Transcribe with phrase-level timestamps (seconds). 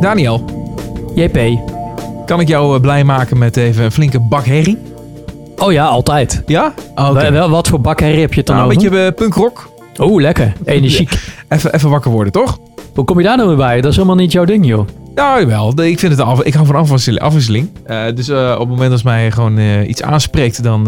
[0.00, 0.44] Daniel,
[1.14, 1.38] JP.
[2.26, 4.78] kan ik jou eh, blij maken met even een flinke bak herrie?
[5.56, 6.42] Oh ja, altijd.
[6.46, 6.74] Ja?
[6.94, 7.30] Oh, oké.
[7.30, 9.70] Wel, wat voor bakherrie heb je het dan Nou, een beetje eh, punkrock.
[10.00, 10.52] Oeh, lekker.
[10.64, 11.10] Energiek.
[11.48, 12.58] Even, even wakker worden, toch?
[12.94, 13.80] Hoe kom je daar nou weer bij?
[13.80, 14.86] Dat is helemaal niet jouw ding, joh.
[15.14, 15.82] Nou, wel.
[15.82, 17.22] Ik, vind het af, ik hou van afwisseling.
[17.22, 17.70] afwisseling.
[17.84, 20.84] Eh, dus op het moment als mij gewoon iets aanspreekt, dan,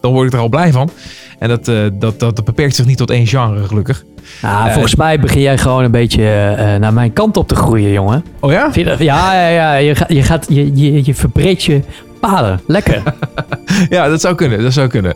[0.00, 0.90] dan word ik er al blij van.
[1.38, 4.04] En dat, eh, dat, dat, dat beperkt zich niet tot één genre, gelukkig.
[4.42, 7.92] Nou, volgens mij begin jij gewoon een beetje eh, naar mijn kant op te groeien,
[7.92, 8.24] jongen.
[8.40, 8.62] Oh ja?
[8.62, 8.98] Vind je dat?
[8.98, 9.74] Ja, ja, ja.
[9.74, 11.80] Je, gaat, je, gaat, je, je, je verbreedt je
[12.20, 12.60] paden.
[12.66, 13.02] Lekker.
[13.88, 14.62] Ja, dat zou kunnen.
[14.62, 15.14] Dat zou kunnen.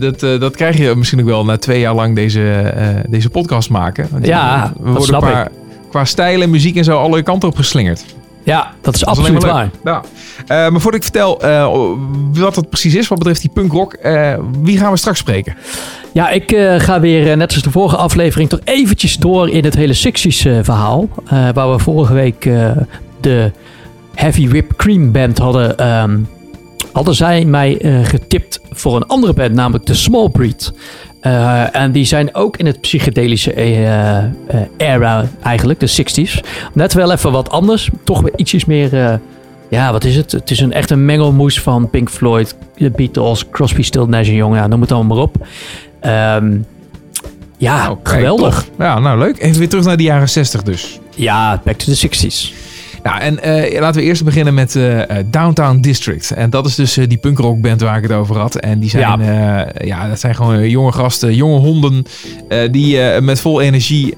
[0.00, 2.74] Dat, dat krijg je misschien ook wel na twee jaar lang deze,
[3.08, 4.08] deze podcast maken.
[4.10, 5.48] Want Ja, we dat worden qua,
[5.90, 8.04] qua stijl en muziek en zo alle kanten op geslingerd.
[8.44, 9.70] Ja, dat is Dat absoluut waar.
[10.46, 11.74] Eh, maar voordat ik vertel eh,
[12.32, 15.56] wat het precies is wat betreft die punkrock, eh, wie gaan we straks spreken?
[16.12, 19.94] Ja, ik ga weer, net als de vorige aflevering, toch eventjes door in het hele
[19.94, 21.08] 60s eh, verhaal.
[21.54, 22.48] Waar we vorige week
[23.20, 23.52] de
[24.14, 25.78] Heavy Whip Cream Band hadden.
[25.78, 26.18] ehm,
[26.92, 30.72] hadden zij mij getipt voor een andere band, namelijk de Small Breed.
[31.24, 34.28] Eh, en die zijn ook in het psychedelische eh, eh,
[34.76, 36.40] era eigenlijk, de 60s.
[36.72, 37.90] Net wel even wat anders.
[38.04, 39.20] Toch weer ietsjes meer...
[39.68, 40.32] ja, wat is het?
[40.32, 44.54] Het is een echt een mengelmoes van Pink Floyd, de Beatles, Crosby, Still, Nash Young.
[44.54, 45.46] Ja, noem het allemaal maar op.
[46.00, 46.58] Ehm,
[47.56, 48.66] ja, Nou, geweldig.
[48.78, 49.38] Ja, nou leuk.
[49.38, 50.98] Even weer terug naar de jaren 60 dus.
[51.14, 52.63] Ja, back to the 60s.
[53.04, 56.30] Nou, en eh, laten we eerst beginnen met eh, Downtown District.
[56.30, 58.54] En dat is dus eh, die punkrockband waar ik het over had.
[58.54, 59.68] En die zijn, ja.
[59.84, 62.04] ja, dat zijn gewoon jonge gasten, jonge honden.
[62.70, 64.14] die met vol energie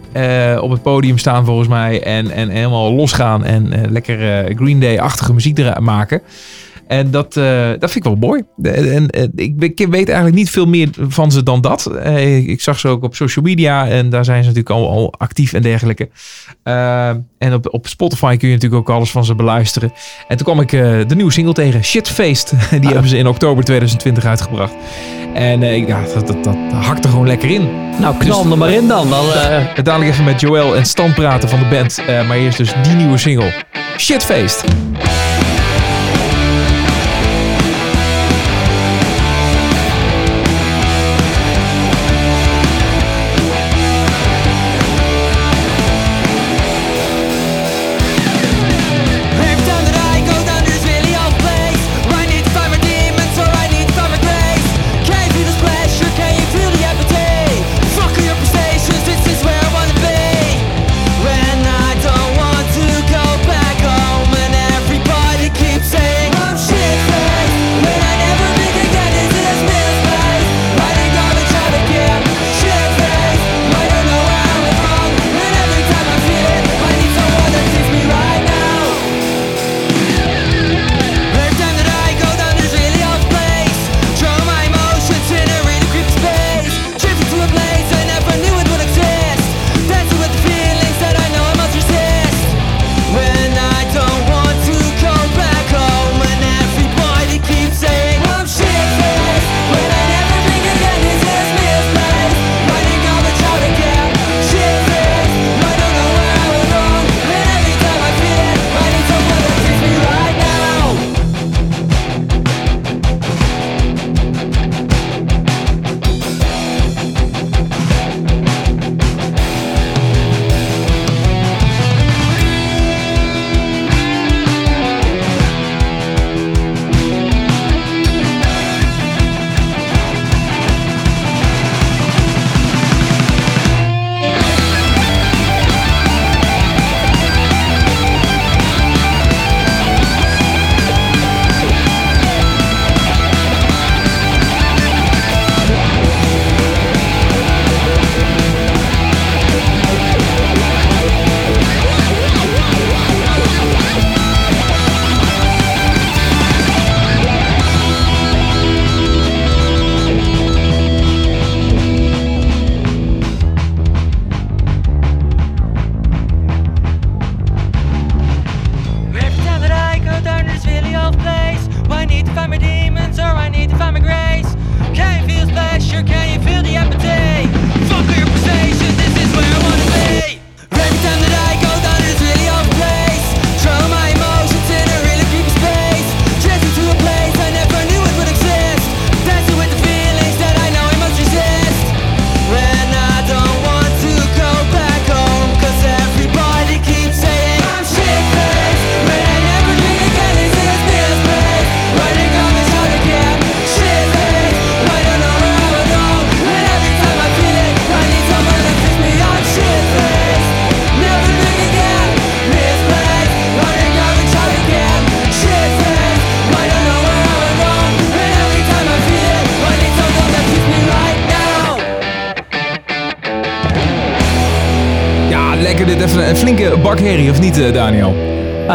[0.60, 2.02] op het podium staan volgens mij.
[2.02, 4.18] En, en helemaal losgaan en lekker
[4.56, 6.20] Green Day-achtige muziek maken.
[6.86, 8.42] En dat, eh, dat vind ik wel mooi.
[8.62, 11.86] En, eh, ik, ik weet eigenlijk niet veel meer van ze dan dat.
[11.86, 15.14] Eh, ik zag ze ook op social media en daar zijn ze natuurlijk al, al
[15.18, 16.08] actief en dergelijke.
[16.62, 19.92] Eh, en op, op Spotify kun je natuurlijk ook alles van ze beluisteren.
[20.28, 20.70] En toen kwam ik
[21.08, 22.52] de nieuwe single tegen, Shitfaced.
[22.80, 24.74] Die hebben ze in oktober 2020 uitgebracht.
[25.34, 27.68] En ik- ja, dat, dat, dat hakt er gewoon lekker in.
[28.00, 29.10] Nou, knal hem er maar in dan.
[29.10, 29.24] dan
[29.82, 32.00] Dadelijk even met Joël en Stan praten van de band.
[32.06, 33.52] Maar eerst dus die nieuwe single,
[33.98, 34.64] Shitfaced.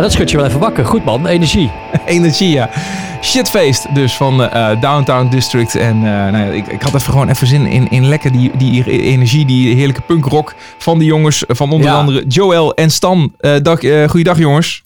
[0.01, 0.86] Ah, dat schud je wel even wakker.
[0.86, 1.71] Goed man, energie.
[2.06, 2.69] Energie, ja.
[3.21, 5.75] Shitfeest dus van eh, Downtown District.
[5.75, 8.51] En eh, nou ja, ik, ik had even gewoon even zin in, in lekker die,
[8.57, 11.44] die energie, die heerlijke punkrock van die jongens.
[11.48, 11.95] Van onder Ja.
[11.98, 13.33] andere Joel en Stan.
[13.39, 14.83] Eh dag, eh, goeiedag jongens.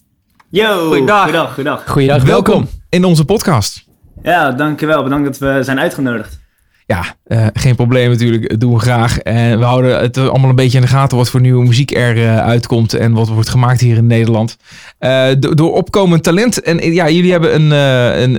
[0.49, 1.21] Yo, Goeiedag.
[1.21, 1.53] goeiedag.
[1.53, 1.83] goeiedag.
[1.87, 2.67] Goeiedag, welkom.
[2.89, 3.85] in onze podcast.
[4.23, 5.03] Ja, dankjewel.
[5.03, 6.39] Bedankt dat we zijn uitgenodigd.
[6.87, 8.59] Ja, eh, geen probleem natuurlijk.
[8.59, 9.19] Doen we graag.
[9.19, 12.17] En we houden het allemaal een beetje in de gaten wat voor nieuwe muziek er
[12.17, 14.57] eh, uitkomt en wat wordt gemaakt hier in Nederland.
[14.97, 16.61] Eh, do- door opkomend talent.
[16.61, 17.71] En ja, jullie hebben een,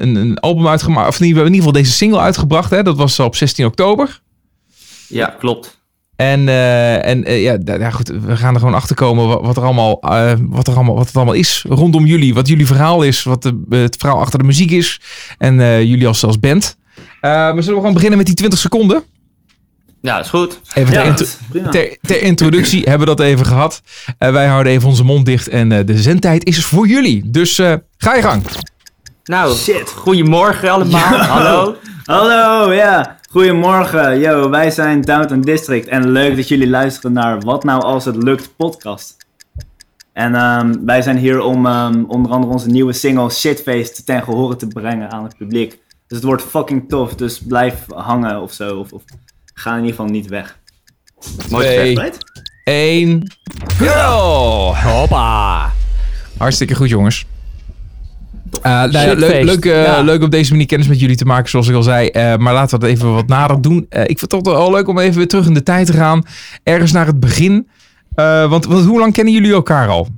[0.03, 1.09] een, een, album uitgemaakt.
[1.09, 2.71] Of in ieder in ieder geval deze single uitgebracht.
[2.71, 2.83] Hè?
[2.83, 4.21] Dat was op 16 oktober.
[5.09, 5.79] Ja, klopt.
[6.17, 6.49] En,
[7.03, 9.99] en ja, ja, goed, we gaan er gewoon achter komen wat, wat, er allemaal,
[10.41, 12.35] wat, er allemaal, wat het allemaal is rondom jullie.
[12.35, 15.01] Wat jullie verhaal is, wat de, het verhaal achter de muziek is.
[15.39, 15.55] En
[15.87, 16.77] jullie als, als band.
[17.21, 19.03] Eh, maar zullen we gewoon beginnen met die 20 seconden?
[20.01, 20.61] Ja, is goed.
[20.75, 21.69] Even ter, Ja, intro- prima.
[21.69, 23.83] ter, ter introductie hebben we dat even gehad.
[24.19, 27.31] Eh, wij houden even onze mond dicht en eh, de zendtijd is voor jullie.
[27.31, 28.43] Dus eh, ga je gang.
[29.25, 29.91] Nou, Shit.
[29.91, 31.01] goedemorgen allemaal.
[31.19, 31.77] Hallo.
[32.05, 33.17] Hallo, ja.
[33.31, 34.19] Goedemorgen.
[34.19, 35.87] Yo, wij zijn Downtown District.
[35.89, 39.17] En leuk dat jullie luisteren naar Wat Nou Als Het Lukt podcast.
[40.13, 44.57] En ehm, wij zijn hier om ehm, onder andere onze nieuwe single Shitface ten gehore
[44.57, 45.79] te brengen aan het publiek.
[46.07, 47.15] Dus het wordt fucking tof.
[47.15, 48.79] Dus blijf hangen of zo.
[48.79, 49.03] Of, of
[49.55, 50.59] ga in ieder geval niet weg.
[51.51, 51.67] Mooi.
[51.95, 52.19] Right?
[52.65, 53.33] 1.
[53.79, 54.75] Go!
[54.75, 55.73] Hoppa.
[56.37, 57.27] Hartstikke goed, jongens.
[58.63, 60.01] Eh, nou ja, leuk, leuk, eh, Ja.
[60.01, 62.09] leuk op deze manier kennis met jullie te maken, zoals ik al zei.
[62.09, 63.87] Eh, maar laten we het even wat nader doen.
[63.89, 65.93] Eh, ik vind het toch wel leuk om even weer terug in de tijd te
[65.93, 66.23] gaan.
[66.63, 67.69] Ergens naar het begin.
[68.15, 70.09] Eh, want, want hoe lang kennen jullie elkaar al?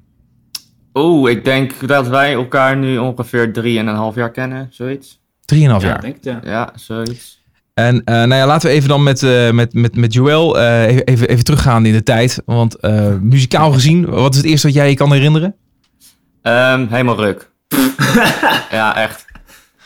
[0.94, 5.20] Oeh, ik denk dat wij elkaar nu ongeveer 3,5 jaar kennen, zoiets.
[5.48, 6.00] Drieënhalf Ja, jaar.
[6.00, 6.40] denk ik, ja.
[6.44, 7.42] Ja, zoiets.
[7.74, 10.82] En eh, nou ja, laten we even dan met, eh, met, met, met Joël eh,
[10.86, 12.42] even, even, even teruggaan in de tijd.
[12.44, 15.54] Want eh, muzikaal gezien, wat is het eerste wat jij je kan herinneren?
[16.42, 17.50] Ehm, helemaal ruk.
[18.70, 19.26] ja, echt.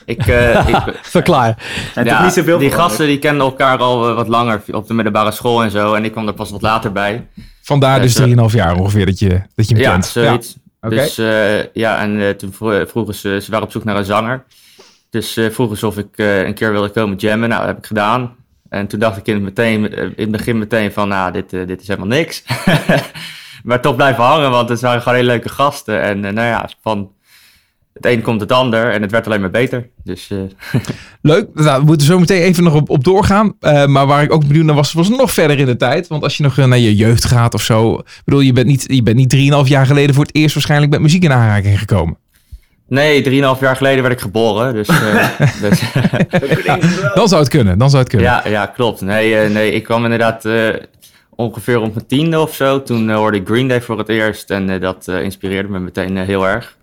[0.05, 1.63] Ik, eh, ik, Verklaar.
[2.05, 5.63] Ja, niet zoveel die gasten die kenden elkaar al wat langer op de middelbare school
[5.63, 5.95] en zo.
[5.95, 7.27] En ik kwam er pas wat later bij.
[7.63, 8.27] Vandaar Ja, dus zo.
[8.51, 10.07] 3,5 jaar ongeveer dat je, dat je hem Ja, kent.
[10.07, 10.57] zoiets.
[10.81, 10.95] oké.
[10.95, 14.05] Dus eh, ja, en eh, toen vro- vroegen ze, ze waren op zoek naar een
[14.05, 14.45] zanger.
[15.13, 17.49] Dus vroegen ze of ik eh, een keer wilde komen jammen.
[17.49, 18.35] Nou, dat heb ik gedaan.
[18.69, 21.51] En toen dacht ik in het, meteen, eh, in het begin meteen van, nou, dit,
[21.51, 22.45] dit is helemaal niks.
[23.65, 26.03] maar toch blijven hangen, want het waren gewoon hele leuke gasten.
[26.03, 27.13] En nou ja, van
[27.93, 29.89] het een komt het ander en het werd alleen maar beter.
[30.05, 30.31] Dus
[31.23, 31.49] Leuk.
[31.55, 33.57] Nou, we moeten zo meteen even nog op, op doorgaan.
[33.87, 36.07] Maar waar ik ook benieuwd naar was, was nog verder in de tijd.
[36.07, 37.95] Want als je nog naar je jeugd gaat of zo.
[37.95, 40.93] Ik bedoel, je bent niet, je bent niet 3,5 jaar geleden voor het eerst waarschijnlijk
[40.93, 42.22] met muziek in aanraking gekomen.
[42.93, 44.73] Nee, drieënhalf jaar geleden werd ik geboren.
[44.75, 45.81] Dus, eh, dus
[47.15, 47.79] Dan zou het kunnen.
[47.79, 48.29] Dan zou het kunnen.
[48.31, 49.01] Ja, ja klopt.
[49.01, 50.69] Nee, eh, nee, ik kwam inderdaad eh,
[51.37, 52.83] ongeveer op mijn tiende of zo.
[52.83, 54.51] Toen eh, hoorde ik Green Day voor het eerst.
[54.51, 56.77] En eh, dat eh, inspireerde me meteen heel erg.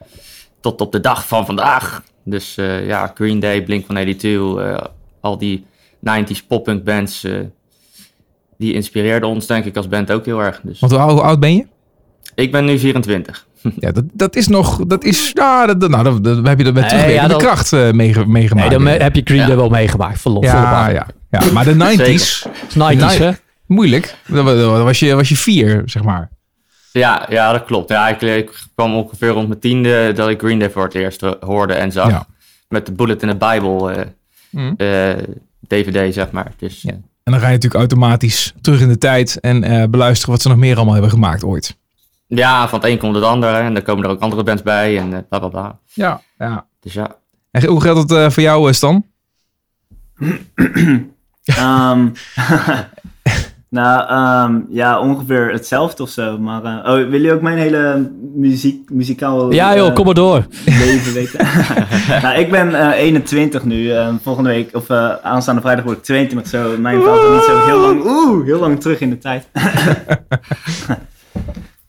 [0.61, 2.03] Tot op de dag van vandaag.
[2.23, 4.23] Dus eh, ja, Green Day, Blink-182,
[4.59, 4.77] eh
[5.21, 5.65] al die
[6.07, 7.23] 90s pop-punk bands...
[7.23, 7.33] eh,
[8.57, 10.59] die inspireerden ons denk ik als band ook heel erg.
[10.63, 11.65] Dus Want hoe oud ben je?
[12.35, 13.47] ik ben nu 24.
[13.79, 14.85] Ja, dat, dat is nog.
[14.85, 15.31] Dat is.
[15.33, 17.91] Ja, dat, nou, dat, dat heb je dat met Nee, terugwerkende ja, dan- kracht eh,
[17.91, 18.71] meege- Nee, meegemaakt.
[18.71, 19.47] dan heb je Green Ja.
[19.47, 20.19] Day wel meegemaakt.
[20.21, 21.41] Volle ja, ja, ja.
[21.53, 21.97] Maar de 90s.
[21.97, 23.31] Het is 90s, hè?
[23.65, 24.15] Moeilijk.
[24.27, 26.29] Dan wa- dan was je, was je vier, zeg maar.
[26.91, 27.89] Ja, ja, dat klopt.
[27.89, 31.23] Ja, ik, ik kwam ongeveer rond mijn tiende dat ik Green Day voor het eerst
[31.23, 32.09] eh, hoorde en zag.
[32.09, 32.25] Ja.
[32.67, 34.05] Met de Bullet in the Bible eh,
[34.49, 34.73] Mhm.
[34.77, 35.23] eh,
[35.67, 36.51] DVD, zeg maar.
[36.57, 36.91] Dus Ja.
[37.23, 40.47] En dan ga je natuurlijk automatisch terug in de tijd en eh, beluisteren wat ze
[40.47, 41.77] nog meer allemaal hebben gemaakt ooit.
[42.37, 43.53] Ja, van het een komt het ander.
[43.53, 45.79] En dan komen er ook andere bands bij en eh, bla bla bla.
[45.93, 46.21] Ja.
[46.37, 46.65] ja.
[46.79, 47.15] Dus ja.
[47.51, 49.05] En hoe geldt het eh, voor jou, eh, Stan?
[51.45, 52.07] Ehm,
[53.69, 56.37] nou, ehm, ja, ongeveer hetzelfde of zo.
[56.37, 60.45] Maar, eh, oh, wil je ook mijn hele muziek, muzikaal Ja joh, kom maar door.
[60.65, 61.47] leven weten?
[62.23, 63.91] nou, ik ben eh, 21 nu.
[63.91, 66.51] eh, volgende week, of eh, aanstaande vrijdag word ik 22.
[66.51, 69.47] Zo, mijn valt niet zo heel lang, oeh, heel lang terug in de tijd.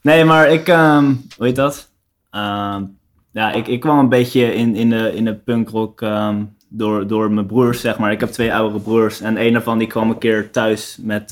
[0.01, 1.05] Nee, maar ik, ehm,
[1.37, 1.89] hoe heet dat?
[2.29, 2.83] Ehm,
[3.31, 7.31] ja, ik, ik kwam een beetje in, in de, in de punkrock ehm, door, door
[7.31, 8.11] mijn broers, zeg maar.
[8.11, 11.31] Ik heb twee oudere broers en een daarvan die kwam een keer thuis met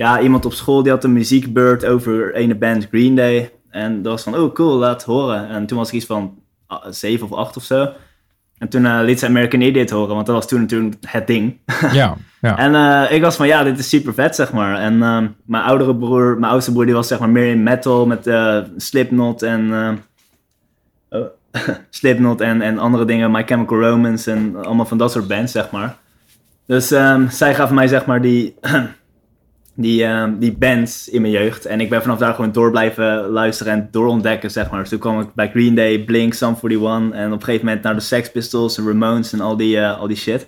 [0.00, 3.52] ja, iemand op school die had een muziekbeurt over ene band Green Day.
[3.70, 5.48] En dat was van, oh cool, laat horen.
[5.48, 7.88] En toen was ik iets van ah, zeven of acht of zo.
[8.58, 11.58] En toen eh, liet ze American Idiot horen, want dat was toen natuurlijk het ding.
[11.92, 12.16] Ja.
[12.40, 12.58] ja.
[12.58, 14.78] En eh, ik was van, ja, dit is super vet, zeg maar.
[14.78, 18.06] En ehm, mijn oudere broer, mijn oudste broer, die was zeg maar meer in metal
[18.06, 19.72] met eh, Slipknot en...
[19.72, 19.96] ehm,
[21.20, 21.28] oh,
[21.90, 25.70] Slipknot en, en andere dingen, My Chemical Romance en allemaal van dat soort bands, zeg
[25.70, 25.96] maar.
[26.66, 28.54] Dus ehm, zij gaf mij zeg maar die,
[29.74, 31.66] die, ehm, die bands in mijn jeugd.
[31.66, 34.80] En ik ben vanaf daar gewoon door blijven luisteren en doorontdekken, zeg maar.
[34.80, 37.84] Dus toen kwam ik bij Green Day, Blink, Sum 41 en op een gegeven moment
[37.84, 40.46] naar de Sex Pistols, Ramones en al die, eh, al die shit.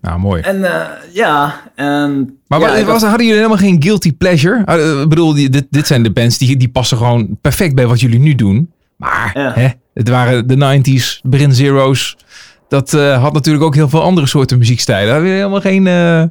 [0.00, 0.42] Nou, mooi.
[0.42, 2.38] En eh, ja, en...
[2.46, 4.64] Maar ja, was, hadden jullie helemaal geen guilty pleasure?
[4.68, 8.00] Uh, Ik bedoel, dit, dit zijn de bands die, die passen gewoon perfect bij wat
[8.00, 8.72] jullie nu doen.
[8.96, 9.52] Maar Ja.
[9.54, 12.16] hè, het waren de 90s, begin zero's.
[12.68, 15.12] Dat eh, had natuurlijk ook heel veel andere soorten muziekstijlen.
[15.12, 15.86] Hadden jullie helemaal geen...
[15.86, 16.22] eh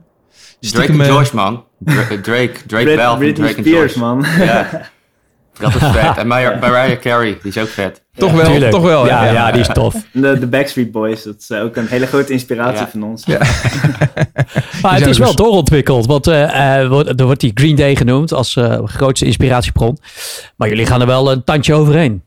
[0.71, 1.63] Drake en eh, Josh, man.
[1.79, 3.95] Dra- Drake, Drake Britney Drake en Spears, Josh.
[3.95, 4.25] man.
[4.39, 4.69] Ja,
[5.59, 6.17] dat is vet.
[6.17, 8.03] En Mariah, Mariah Carey, die is ook vet.
[8.17, 8.71] Toch wel, Tuurlijk.
[8.71, 9.05] toch wel.
[9.05, 9.31] Ja, hè?
[9.31, 9.95] ja, die is tof.
[10.13, 12.87] De, de Backstreet Boys, dat is ook een hele grote inspiratie Ja.
[12.87, 13.25] van ons.
[14.81, 16.05] Maar het is wel dus- doorontwikkeld.
[16.05, 19.97] Want eh, eh, wordt- er wordt die Green Day genoemd als eh, grootste inspiratiebron.
[20.55, 22.23] Maar jullie gaan er wel een tandje overheen.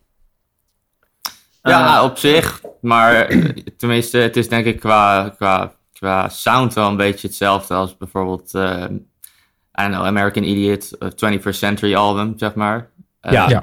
[1.63, 2.61] Ja, op zich.
[2.81, 3.35] Maar
[3.77, 8.55] tenminste, het is denk ik qua, qua, qua sound wel een beetje hetzelfde als bijvoorbeeld,
[8.55, 8.85] eh
[9.81, 12.89] I don't know, American Idiot, of 21st Century album, zeg maar.
[13.21, 13.49] Ja.
[13.49, 13.63] Ja.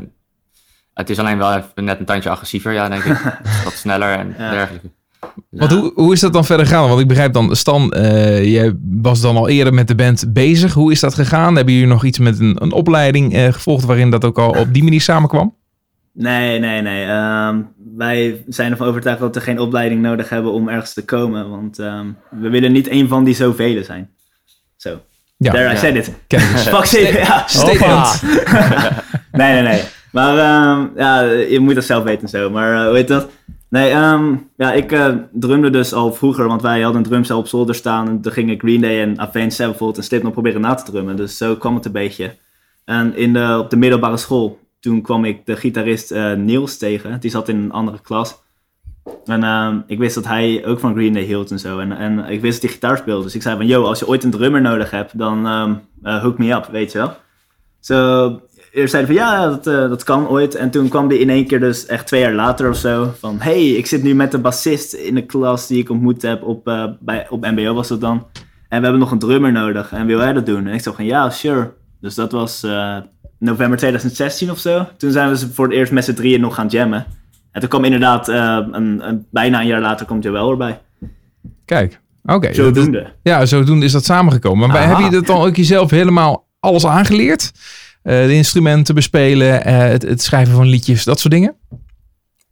[0.97, 3.17] Het is alleen wel even net een tandje agressiever, ja, denk ik.
[3.63, 4.51] Wat sneller en Ja.
[4.51, 4.87] dergelijke.
[5.49, 6.87] Want hoe, hoe is dat dan verder gegaan?
[6.87, 10.73] Want ik begrijp dan, Stan, eh, jij was dan al eerder met de band bezig.
[10.73, 11.55] Hoe is dat gegaan?
[11.55, 14.73] Hebben jullie nog iets met een, een opleiding eh, gevolgd waarin dat ook al op
[14.73, 15.55] die manier samenkwam?
[16.13, 17.05] Nee, nee, nee.
[17.05, 17.61] Ehm,
[17.95, 21.49] wij zijn ervan overtuigd dat we geen opleiding nodig hebben om ergens te komen.
[21.49, 24.09] Want ehm, we willen niet een van die zoveel zijn.
[24.75, 25.01] Zo.
[25.37, 25.75] Ja, There, I ja.
[25.75, 26.11] said it.
[26.73, 27.43] Fuck ja.
[27.47, 28.21] Statement.
[29.31, 29.81] Nee, nee, nee.
[30.11, 32.49] Maar ehm, ja, je moet dat zelf weten zo.
[32.49, 33.29] Maar eh, heet dat?
[33.69, 37.47] Nee, ehm, ja, ik eh, drumde dus al vroeger, want wij hadden een drumcel op
[37.47, 38.07] zolder staan.
[38.07, 41.15] En toen gingen Green Day en Avenged Sevenfold en Slipknot proberen na te drummen.
[41.15, 42.35] Dus zo kwam het een beetje.
[42.85, 47.19] En in op de middelbare school, toen kwam ik de gitarist eh, Niels tegen.
[47.19, 48.41] Die zat in een andere klas.
[49.25, 51.79] En ehm, ik wist dat hij ook van Green Day hield en zo.
[51.79, 53.23] En, en ik wist dat hij gitaar speelde.
[53.23, 55.47] Dus ik zei van, yo, als je ooit een drummer nodig hebt, dan
[56.03, 57.15] eh, hook me up, weet je wel.
[57.79, 58.41] Zo,
[58.77, 60.55] eerst zeiden van, ja, dat, eh, dat kan ooit.
[60.55, 63.13] En toen kwam die in één keer dus echt twee jaar later of zo.
[63.19, 66.43] Van, hey, ik zit nu met een bassist in de klas die ik ontmoet heb
[66.43, 68.25] op, eh, bij, op MBO was dat dan.
[68.69, 69.91] En we hebben nog een drummer nodig.
[69.91, 70.67] En wil jij dat doen?
[70.67, 71.73] En ik zei van, ja, sure.
[72.01, 72.97] Dus dat was eh,
[73.39, 74.85] november 2016 of zo.
[74.97, 77.05] Toen zijn we dus voor het eerst met z'n drieën nog gaan jammen.
[77.51, 80.79] En toen kwam inderdaad, een, een, bijna een jaar later komt Joël erbij.
[81.65, 82.53] Kijk, oké.
[82.53, 83.07] Zodoende.
[83.23, 84.67] Ja, zodoende is dat samengekomen.
[84.67, 84.95] Maar Aha.
[84.95, 87.51] heb je dat dan ook jezelf helemaal alles aangeleerd?
[88.07, 91.55] Eh, de instrumenten bespelen, eh, het, het schrijven van liedjes, dat soort dingen?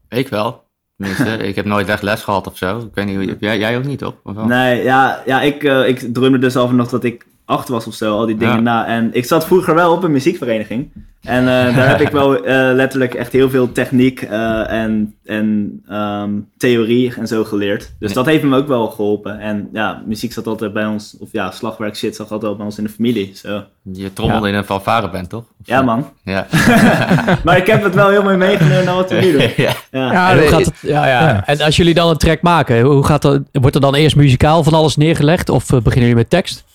[0.10, 0.64] Ik wel.
[1.40, 2.78] Ik heb nooit echt les gehad of zo.
[2.80, 4.14] Ik weet niet, hoe- jij, jij ook niet, toch?
[4.24, 4.46] Of wel?
[4.46, 7.94] Nee, ja, ja ik, eh, ik drumde dus al vanaf dat ik acht was of
[7.94, 8.62] zo, al die dingen Ja.
[8.62, 8.88] na.
[8.88, 10.92] En ik zat vroeger wel op een muziekvereniging.
[11.26, 15.82] En eh, daar heb ik wel eh, letterlijk echt heel veel techniek eh, en, en
[15.88, 17.94] ehm, theorie en zo geleerd.
[18.00, 19.40] Dus dat heeft me ook wel geholpen.
[19.40, 22.78] En ja, muziek zat altijd bij ons, of ja, slagwerk shit zat altijd bij ons
[22.78, 23.32] in de familie.
[23.36, 23.64] Zo.
[23.92, 25.44] Je trommelde in een fanfare bent, toch?
[25.60, 26.10] Of Ja man.
[26.24, 26.48] Ja.
[27.44, 29.42] Maar ik heb het wel heel mooi meegenomen naar wat we nu doen.
[29.66, 29.74] ja.
[29.92, 30.32] Ja.
[30.32, 31.28] En, gaat het, ja, ja.
[31.28, 31.46] ja.
[31.46, 34.64] en als jullie dan een track maken, hoe gaat dat, wordt er dan eerst muzikaal
[34.64, 35.50] van alles neergelegd?
[35.50, 36.66] Of beginnen jullie met tekst?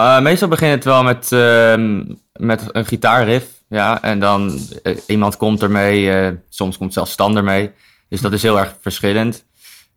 [0.00, 3.46] Uh, meestal begint het wel met, ehm, met een gitaarriff.
[3.68, 6.10] Ja, en dan eh, iemand komt ermee.
[6.12, 7.70] eh, soms komt zelfs Stan ermee.
[8.08, 9.44] Dus dat is heel erg verschillend.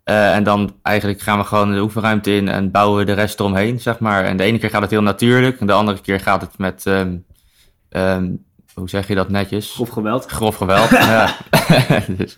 [0.04, 3.40] Eh, en dan eigenlijk gaan we gewoon de oefenruimte in en bouwen we de rest
[3.40, 4.24] eromheen, zeg maar.
[4.26, 5.60] En de ene keer gaat het heel natuurlijk.
[5.60, 7.16] En de andere keer gaat het met, ehm,
[7.90, 8.30] ehm,
[8.74, 9.78] hoe zeg je dat netjes?
[9.78, 10.26] Of geweld.
[10.26, 10.90] Grof geweld.
[11.14, 11.36] ja.
[12.18, 12.38] dus,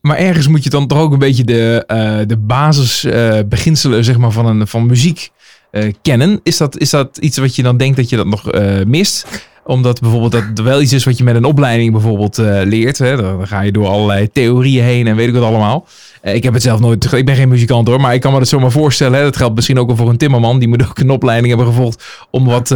[0.00, 4.30] Maar- ergens moet je dan toch ook een beetje de, eh de basisbeginselen zeg maar,
[4.30, 5.30] van, een, van muziek
[5.70, 6.40] eh, kennen.
[6.42, 9.26] Is dat, is dat iets wat je dan denkt dat je dat nog eh, mist?
[9.64, 12.98] Omdat bijvoorbeeld dat wel iets is wat je met een opleiding bijvoorbeeld eh, leert.
[12.98, 13.16] Hè?
[13.16, 15.86] Dan ga je door allerlei theorieën heen en weet ik wat allemaal.
[16.22, 18.48] Ik heb het zelf nooit, ik ben geen muzikant hoor, maar ik kan me dat
[18.48, 19.18] zomaar voorstellen.
[19.18, 19.24] Hè?
[19.24, 20.58] Dat geldt misschien ook wel voor een timmerman.
[20.58, 22.68] Die moet ook een opleiding hebben gevolgd om wat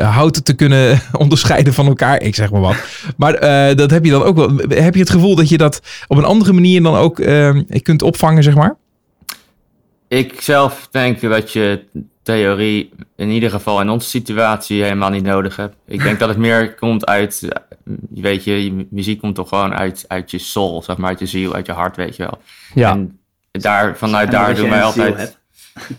[0.00, 2.22] houten te kunnen onderscheiden van elkaar.
[2.22, 2.76] Ik zeg maar wat.
[3.16, 3.40] Maar
[3.76, 4.50] dat heb je dan ook wel.
[4.68, 8.02] Heb je het gevoel dat je dat op een andere manier dan ook eh, kunt
[8.02, 8.76] opvangen, zeg maar?
[10.08, 11.84] Ik zelf denk dat je
[12.34, 15.76] theorie in ieder geval in onze situatie helemaal niet nodig hebt.
[15.86, 17.60] Ik denk dat het meer komt uit, eh,
[18.10, 21.18] je weet je, je muziek komt toch gewoon uit, uit je soul, zeg maar, uit
[21.18, 22.38] je ziel, uit je hart, weet je wel.
[22.74, 22.90] Ja.
[22.90, 23.18] En
[23.50, 25.36] daar, vanuit En daar doen wij altijd...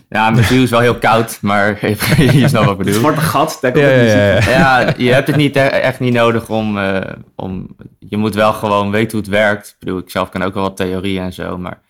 [0.08, 2.94] Ja, mijn ziel is wel heel koud, maar je snapt wat ik Het bedoel.
[3.00, 4.80] zwarte gat, daar komt Ja, de ja, muziek ja, ja.
[4.80, 7.00] Ja, je hebt het niet e- echt niet nodig om, eh,
[7.36, 7.76] om...
[7.98, 9.68] Je moet wel gewoon weten hoe het werkt.
[9.68, 11.80] Ik bedoel, ik zelf kan ook wel wat theorieën en zo, maar...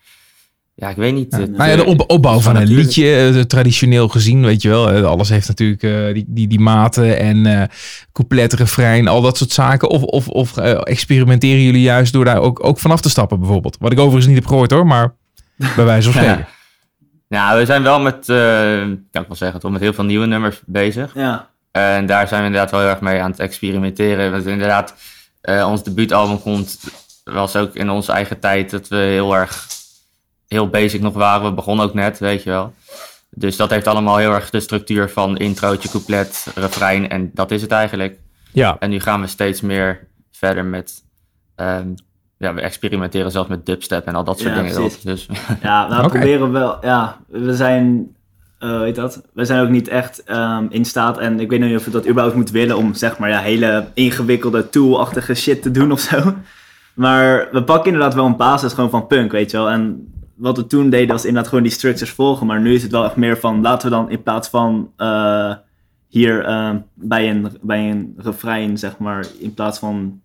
[0.73, 1.31] Ja, ik weet niet.
[1.31, 2.85] Nou ja, de eh, op, opbouw van een natuurlijk.
[2.85, 4.91] liedje, eh, traditioneel gezien, weet je wel.
[4.91, 7.67] eh, Alles heeft natuurlijk eh, die, die, die maten en eh
[8.11, 9.89] couplet, refrein, al dat soort zaken.
[9.89, 13.77] Of, of, of eh, experimenteren jullie juist door daar ook, ook vanaf te stappen bijvoorbeeld?
[13.79, 15.13] Wat ik overigens niet heb gehoord hoor, maar
[15.75, 16.47] bij wijze van spreken.
[17.27, 18.35] Nou, we zijn wel met, eh,
[19.11, 21.11] kan ik wel zeggen, toch met heel veel nieuwe nummers bezig.
[21.15, 24.31] Ja, En daar zijn we inderdaad wel heel erg mee aan het experimenteren.
[24.31, 24.93] Want inderdaad,
[25.41, 26.79] eh, ons debuutalbum komt,
[27.23, 29.65] was ook in onze eigen tijd dat we heel erg,
[30.51, 31.45] heel basic nog waren.
[31.49, 32.73] We begonnen ook net, weet je wel.
[33.29, 37.61] Dus dat heeft allemaal heel erg de structuur van introotje, couplet, refrein en dat is
[37.61, 38.19] het eigenlijk.
[38.51, 38.75] Ja.
[38.79, 40.93] En nu gaan we steeds meer verder met,
[41.55, 41.87] ehm,
[42.37, 44.73] ja, we experimenteren zelfs met dubstep en al dat soort Ja, dingen.
[44.75, 45.01] precies.
[45.01, 45.27] Dus
[45.63, 46.77] ja we proberen wel.
[46.81, 48.15] Ja, we zijn.
[48.59, 49.21] eh weet dat?
[49.33, 51.17] We zijn ook niet echt ehm, in staat.
[51.17, 52.77] En ik weet niet of we dat überhaupt moeten willen.
[52.77, 56.33] om zeg maar ja, hele ingewikkelde tool-achtige shit te doen of zo.
[56.93, 59.69] Maar we pakken inderdaad wel een basis gewoon van punk, weet je wel.
[59.69, 62.47] En wat we toen deden was inderdaad gewoon die structures volgen.
[62.47, 63.61] Maar nu is het wel echt meer van.
[63.61, 64.91] laten we dan in plaats van.
[64.97, 65.53] eh,
[66.07, 69.25] hier ehm, bij, een, bij een refrein, zeg maar.
[69.39, 70.19] in plaats van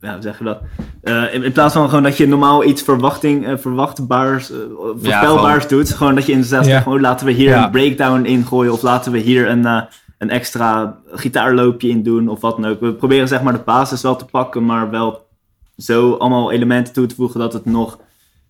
[0.00, 0.60] ja, hoe zeg je dat?
[1.02, 4.50] Eh, in, in plaats van gewoon dat je normaal iets verwachting, eh, verwachtbaars,
[4.96, 5.90] voorspelbaars doet.
[5.90, 6.70] Gewoon dat je inderdaad Ja.
[6.70, 7.64] zegt, gewoon, laten we hier Ja.
[7.64, 8.72] een breakdown ingooien.
[8.72, 9.64] Of laten we hier een,
[10.18, 12.28] een extra gitaarloopje in doen.
[12.28, 12.80] Of wat dan ook.
[12.80, 14.64] We proberen zeg maar de basis wel te pakken.
[14.64, 15.26] Maar wel
[15.76, 17.98] zo allemaal elementen toe te voegen dat het nog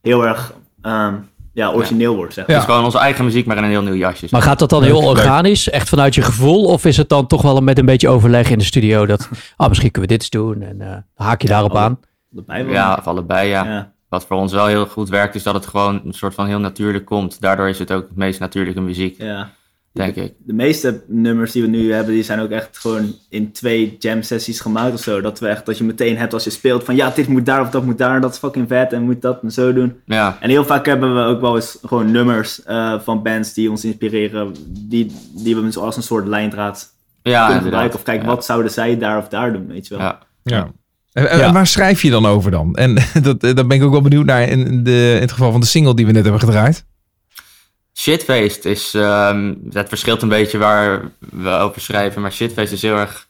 [0.02, 1.14] heel erg ehm,
[1.52, 2.34] ja, origineel wordt.
[2.34, 2.52] Zeg Ja.
[2.52, 2.60] maar.
[2.60, 4.26] het is gewoon onze eigen muziek, maar in een heel nieuw jasje.
[4.30, 6.64] Maar gaat dat dan heel organisch, echt vanuit je gevoel?
[6.64, 9.68] Of is het dan toch wel met een beetje overleg in de studio dat, ah,
[9.68, 12.00] misschien kunnen we dit eens doen en eh, haak je daarop alle- aan?
[12.36, 12.74] Erbij wel.
[12.74, 13.64] Ja, of allebei, ja.
[13.64, 13.92] Ja.
[14.08, 16.58] Wat voor ons wel heel goed werkt, is dat het gewoon een soort van heel
[16.58, 17.40] natuurlijk komt.
[17.40, 19.50] Daardoor is het ook het meest natuurlijke muziek, ja.
[19.92, 20.32] Denk ik.
[20.38, 24.22] de meeste nummers die we nu hebben, die zijn ook echt gewoon in twee jam
[24.22, 25.20] sessies gemaakt of zo.
[25.20, 27.60] Dat we echt, dat je meteen hebt als je speelt van ja, dit moet daar
[27.60, 29.94] of dat moet daar, dat is fucking vet en moet dat en zo doen.
[30.06, 33.70] Ja, En heel vaak hebben we ook wel eens gewoon nummers eh, van bands die
[33.70, 37.98] ons inspireren, die, die we als een soort lijndraad ja kunnen gebruiken.
[37.98, 38.26] Of kijk, Ja.
[38.26, 40.04] wat zouden zij daar of daar doen, weet je wel.
[40.06, 40.18] Ja.
[40.42, 40.70] Ja.
[41.12, 42.74] En, en waar schrijf je dan over dan?
[42.74, 45.60] En dat, dat ben ik ook wel benieuwd naar in, de, in het geval van
[45.60, 46.84] de single die we net hebben gedraaid.
[47.94, 52.96] Shitfaced is, ehm dat verschilt een beetje waar we over schrijven, maar Shitfaced is heel
[52.96, 53.28] erg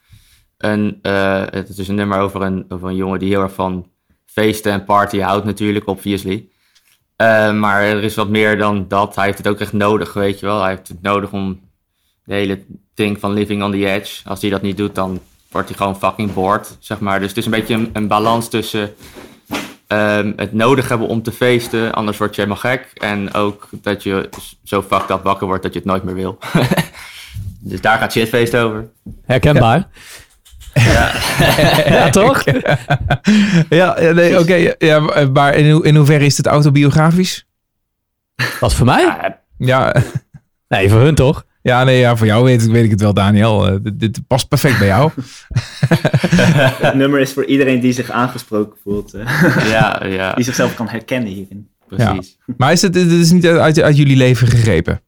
[0.59, 3.90] een, eh, het is een nummer over een, over jongen die heel erg van
[4.27, 6.48] feesten en party houdt natuurlijk, obviously.
[7.16, 9.14] Eh, maar er is wat meer dan dat.
[9.14, 10.61] Hij heeft het ook echt nodig, weet je wel.
[10.61, 11.61] Hij heeft het nodig om
[12.25, 14.29] de hele ding van living on the edge.
[14.29, 15.20] Als hij dat niet doet, dan
[15.51, 17.20] wordt hij gewoon fucking bored, zeg maar.
[17.20, 18.94] Dus het is een beetje een balans tussen
[19.92, 22.87] ehm, het nodig hebben om te feesten, anders word je helemaal gek.
[22.94, 24.28] En ook dat je
[24.64, 26.38] zo fucked up wakker wordt dat je het nooit meer wil.
[27.70, 28.88] dus daar gaat shitfeest over.
[29.26, 29.88] Herkenbaar.
[30.74, 32.44] Ja, toch?
[33.68, 34.74] ja, ja, nee, oké.
[34.78, 35.00] ja,
[35.33, 37.46] maar in, ho- in hoeverre is het autobiografisch?
[38.61, 39.02] Wat voor mij?
[39.05, 39.94] Ja, Ja,
[40.68, 41.44] Nee, voor hun toch?
[41.62, 43.66] Ja, nee, ja, voor jou weet, ik- weet ik het wel, Daniel.
[43.66, 45.11] Eh, dit, dit past perfect bij jou.
[46.83, 49.27] Het nummer is voor iedereen die zich aangesproken voelt, eh,
[49.70, 51.68] ja, ja, die zichzelf kan herkennen hierin.
[51.88, 52.38] precies.
[52.57, 55.01] Maar is het, dit is niet uit, uit jullie leven gegrepen?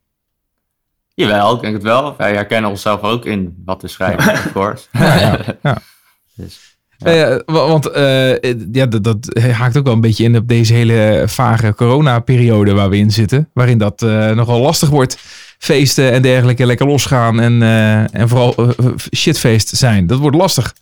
[1.15, 2.15] Jawel, ik denk het wel.
[2.17, 4.85] Wij herkennen onszelf ook in wat we schrijven, of course.
[4.93, 5.79] Ja, ja, ja.
[6.37, 10.49] Dus, Eh, wa- want eh, ja, dat, dat haakt ook wel een beetje in op
[10.49, 13.51] deze hele vage coronaperiode waar we in zitten.
[13.53, 15.19] Waarin dat eh, nogal lastig wordt.
[15.65, 20.07] Feesten en dergelijke lekker losgaan en, eh, en vooral eh, eh, shitfeest zijn.
[20.07, 20.75] Dat wordt lastig.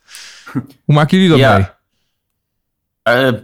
[0.53, 1.57] Hoe maken jullie dat Ja.
[1.57, 1.67] mee?
[3.33, 3.41] eh,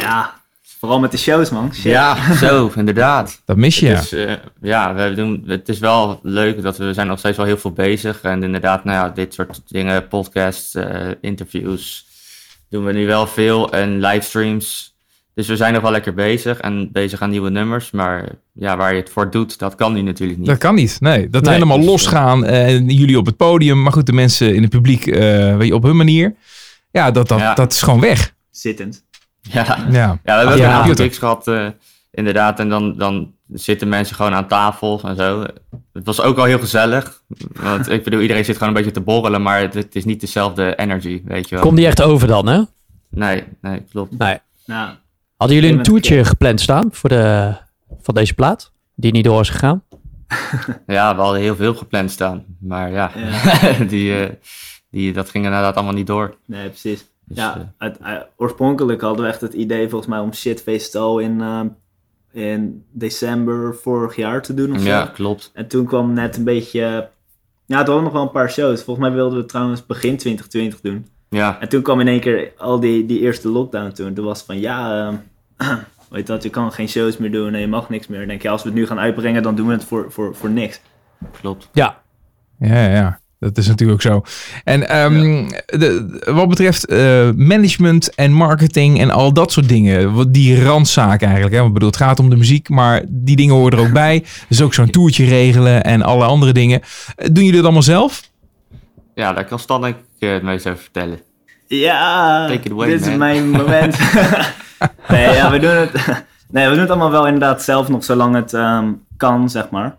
[0.00, 0.34] Ja,
[0.78, 1.74] vooral met de shows, man.
[1.74, 1.82] Shit.
[1.92, 3.42] ja, zo, inderdaad.
[3.44, 3.94] Dat mis je, ja.
[4.00, 7.36] Dus eh, ja, we doen, het is wel leuk dat we, we zijn nog steeds
[7.36, 8.20] wel heel veel bezig.
[8.22, 12.06] En inderdaad, nou ja, dit soort dingen, podcasts, eh, interviews,
[12.70, 13.72] doen we nu wel veel.
[13.72, 14.94] En livestreams.
[15.34, 17.90] Dus we zijn nog wel lekker bezig en bezig aan nieuwe nummers.
[17.90, 20.48] Maar ja, waar je het voor doet, dat kan nu natuurlijk niet.
[20.48, 20.96] Dat kan niet.
[21.00, 22.44] Nee, dat Nee, helemaal dus, losgaan.
[22.44, 23.82] En jullie op het podium.
[23.82, 26.34] Maar goed, de mensen in het publiek, eh, weet je, op hun manier.
[26.90, 27.54] Ja, dat, dat, Ja.
[27.54, 28.34] dat is gewoon weg.
[28.50, 29.04] Zittend.
[29.40, 29.86] Ja, Ja.
[29.90, 30.82] ja we hebben ook Ja.
[30.84, 31.66] een aantal gehad, eh,
[32.10, 32.58] inderdaad.
[32.60, 35.44] En dan, dan zitten mensen gewoon aan tafel en zo.
[35.92, 37.22] Het was ook wel heel gezellig.
[37.60, 39.42] Want ik bedoel, iedereen zit gewoon een beetje te borrelen.
[39.42, 41.64] Maar het, het is niet dezelfde energy, weet je wel.
[41.64, 42.62] Komt die echt over dan, hè?
[43.10, 44.18] Nee, nee, klopt.
[44.18, 44.38] Nee.
[44.66, 44.90] Nou,
[45.40, 47.52] Hadden jullie een toertje gepland staan voor de,
[48.00, 48.72] van deze plaat?
[48.94, 49.82] Die niet door is gegaan?
[50.86, 52.44] Ja, we hadden heel veel gepland staan.
[52.58, 53.84] Maar ja, Ja.
[53.84, 54.30] die, eh,
[54.90, 56.36] die, dat ging inderdaad allemaal niet door.
[56.46, 57.04] nee, precies.
[57.24, 60.94] Dus, ja, eh, uit- uit- oorspronkelijk hadden we echt het idee volgens mij om Shitfeest
[60.94, 61.66] al in, ehm,
[62.32, 64.86] in december vorig jaar te doen of zo.
[64.88, 65.50] ja, klopt.
[65.54, 67.08] En toen kwam net een beetje...
[67.66, 68.82] Ja, het waren nog wel een paar shows.
[68.82, 71.06] Volgens mij wilden we het trouwens begin 2020 doen.
[71.28, 74.14] Ja, En toen kwam in één keer al die, die eerste lockdown toen.
[74.14, 75.14] Toen was het van, ja, ehm,
[76.10, 78.18] weet dat, je kan geen shows meer doen en je mag niks meer.
[78.18, 80.34] Dan denk je, als we het nu gaan uitbrengen, dan doen we het voor, voor,
[80.34, 80.80] voor niks.
[81.40, 81.68] klopt.
[81.72, 81.98] Ja.
[82.58, 83.18] Ja, ja, ja.
[83.38, 84.22] Dat is natuurlijk ook zo.
[84.64, 90.12] En ehm, de, wat betreft eh, management en marketing en al dat soort dingen.
[90.14, 91.52] wat- Die randzaken eigenlijk.
[91.54, 91.56] Hè?
[91.60, 94.24] Want Ik bedoel, het gaat om de muziek, maar die dingen horen er ook bij.
[94.48, 96.80] Dus ook zo'n toertje regelen en alle andere dingen.
[97.16, 98.30] Eh, Doen jullie dat allemaal zelf?
[99.14, 101.20] Ja, daar kan Stan denk ik eh, het meest over vertellen.
[101.78, 103.98] Ja, Take it away, dit is mijn moment.
[105.08, 105.92] nee, ja, we doen het.
[106.50, 109.96] nee, we doen het allemaal wel inderdaad zelf nog zolang het ehm, kan, zeg maar.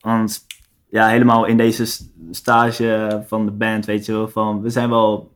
[0.00, 0.46] Want
[0.90, 5.32] ja, helemaal in deze stage van de band, weet je wel, van we zijn wel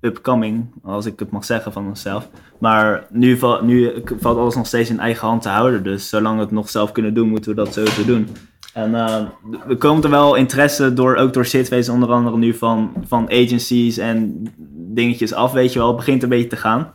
[0.00, 2.28] upcoming, als ik het mag zeggen van onszelf.
[2.58, 5.82] Maar nu, val- nu valt alles nog steeds in eigen hand te houden.
[5.82, 8.28] Dus zolang we het nog zelf kunnen doen, moeten we dat sowieso doen.
[8.74, 9.24] En eh,
[9.68, 13.98] er komt er wel interesse door, ook door Shitface onder andere nu van, van agencies
[13.98, 14.46] en
[14.94, 15.88] dingetjes af, weet je wel.
[15.88, 16.92] Het begint een beetje te gaan.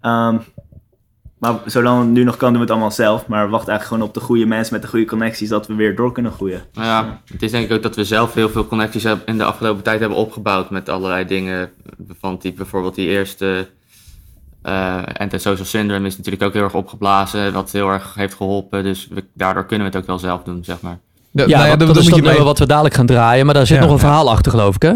[0.00, 0.38] Ehm,
[1.38, 3.26] maar zolang het nu nog kan, doen we het allemaal zelf.
[3.26, 5.74] Maar we wachten eigenlijk gewoon op de goede mensen met de goede connecties, dat we
[5.74, 6.62] weer door kunnen groeien.
[6.72, 9.44] Nou ja, het is denk ik ook dat we zelf heel veel connecties in de
[9.44, 11.70] afgelopen tijd hebben opgebouwd met allerlei dingen.
[12.20, 13.68] Van die, bijvoorbeeld die eerste
[14.62, 18.82] eh anti-social syndrome is natuurlijk ook heel erg opgeblazen, wat heel erg heeft geholpen.
[18.82, 20.98] Dus we, daardoor kunnen we het ook wel zelf doen, zeg maar.
[21.32, 23.44] Ja, nou dat dan is moet dat nummer wat we dadelijk gaan draaien.
[23.44, 24.02] Maar daar zit Ja, nog een ja.
[24.02, 24.92] verhaal achter, geloof ik, hè?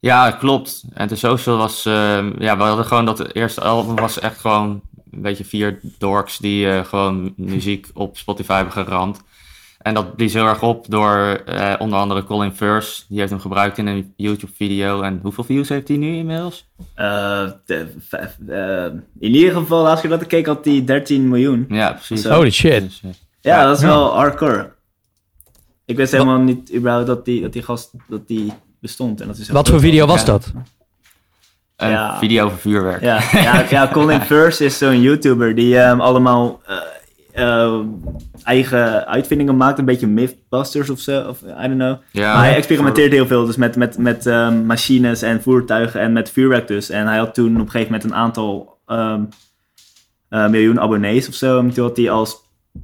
[0.00, 0.84] Ja, klopt.
[0.94, 1.92] Anti-social was, eh,
[2.38, 4.80] ja, we hadden gewoon dat het eerste album was echt gewoon
[5.10, 9.20] een beetje vier dorks die eh, gewoon muziek op Spotify hebben geramd.
[9.80, 11.16] En dat blies heel erg op door
[11.46, 13.04] eh, onder andere Colin Firth.
[13.08, 15.02] Die heeft hem gebruikt in een YouTube-video.
[15.02, 16.68] En hoeveel views heeft hij nu inmiddels?
[16.94, 18.84] Eh, de- vijf- eh,
[19.18, 21.66] in ieder geval, als je dat keek, had die 13 miljoen.
[21.68, 22.24] Ja, precies.
[22.24, 22.80] Holy shit.
[23.02, 23.02] Dus,
[23.40, 23.88] Ja, dat is Ja.
[23.88, 24.72] wel hardcore.
[25.84, 29.20] Ik wist helemaal niet überhaupt dat die, dat die gast dat die bestond.
[29.20, 30.52] En dat is Wat voor video was dat?
[31.76, 32.18] een Ja.
[32.18, 33.00] video over vuurwerk.
[33.02, 36.60] Ja, ja, ja Colin First is zo'n YouTuber die ehm, allemaal
[37.32, 37.80] eh,
[38.42, 39.78] eigen uitvindingen maakt.
[39.78, 41.28] Een beetje Mythbusters of zo.
[41.28, 41.96] Of, I don't know.
[42.10, 43.46] Ja, maar hij experimenteert heel veel.
[43.46, 46.90] Dus met, met, met ehm, machines en voertuigen en met vuurwerk dus.
[46.90, 49.22] En hij had toen op een gegeven moment een aantal ehm,
[50.30, 51.58] eh, miljoen abonnees of zo.
[51.58, 52.36] En toen had hij als,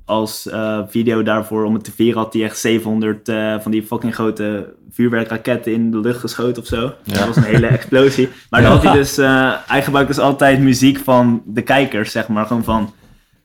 [0.04, 2.22] als eh, video daarvoor om het te vieren...
[2.22, 6.68] had hij echt 700 eh, van die fucking grote vuurwerkraketten in de lucht geschoten of
[6.68, 6.92] zo.
[7.02, 7.14] Ja.
[7.18, 8.28] Dat was een hele explosie.
[8.50, 9.16] Maar dan had hij dus...
[9.66, 12.46] hij gebruikt dus altijd muziek van de kijkers, zeg maar.
[12.46, 12.92] Gewoon van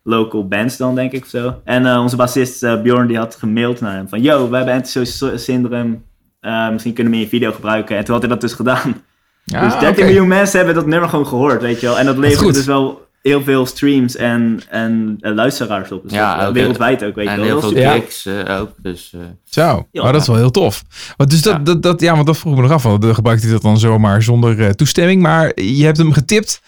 [0.03, 1.55] local bands dan, denk ik of zo.
[1.63, 4.21] En eh, onze bassist eh, Bjorn die had gemaild naar hem van...
[4.21, 5.97] Yo, we hebben antisocial syndrome.
[6.39, 7.97] Eh, misschien kunnen we in je video gebruiken.
[7.97, 9.03] En toen had hij dat dus gedaan.
[9.43, 10.03] Ja, dus 13 oké.
[10.03, 11.99] miljoen mensen hebben dat nummer gewoon gehoord, weet je wel.
[11.99, 16.03] En dat levert dus wel heel veel streams en, en luisteraars op.
[16.03, 17.45] Dus Ja, ook, wereldwijd ook, weet je En wel.
[17.45, 17.99] heel veel Ja.
[18.47, 18.69] eh, ook.
[18.77, 20.03] Dus, eh, Zo, Ja.
[20.03, 20.83] maar dat is wel heel tof.
[21.17, 21.59] Want dus dat, Ja.
[21.59, 22.83] dat, dat, ja, want dat vroeg me nog af.
[22.83, 25.21] Want gebruikt hij dat dan zomaar zonder eh, toestemming.
[25.21, 26.61] Maar je hebt hem getipt.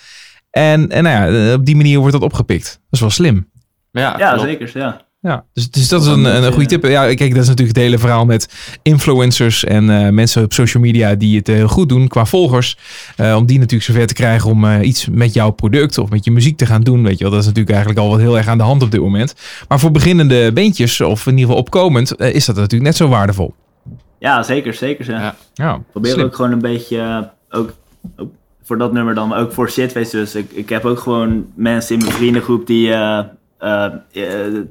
[0.53, 2.65] En, en nou ja, eh, op die manier wordt dat opgepikt.
[2.65, 3.49] Dat is wel slim.
[3.91, 4.41] ja, Ja, klopt.
[4.49, 4.71] zeker.
[4.73, 5.01] Ja.
[5.21, 6.83] Ja, dus, dus dat is een, een goede tip.
[6.85, 10.83] Ja, kijk, dat is natuurlijk het hele verhaal met influencers en eh, mensen op social
[10.83, 12.77] media die het eh, heel goed doen qua volgers.
[13.15, 16.25] Eh, om die natuurlijk zover te krijgen om eh, iets met jouw product of met
[16.25, 17.03] je muziek te gaan doen.
[17.03, 18.91] Weet je wel, dat is natuurlijk eigenlijk al wat heel erg aan de hand op
[18.91, 19.35] dit moment.
[19.67, 23.53] Maar voor beginnende bandjes, of in ieder geval opkomend, is dat natuurlijk net zo waardevol.
[24.19, 25.09] ja, zeker, zeker.
[25.11, 25.19] Ja.
[25.21, 25.35] Ja.
[25.53, 26.25] Ja, Probeer slim.
[26.25, 27.73] ook gewoon een beetje, ook,
[28.17, 28.31] ook
[28.63, 30.35] voor dat nummer dan, maar ook voor Shitface dus.
[30.35, 33.19] Ik, ik heb ook gewoon mensen in mijn vriendengroep die eh,
[33.57, 33.91] eh,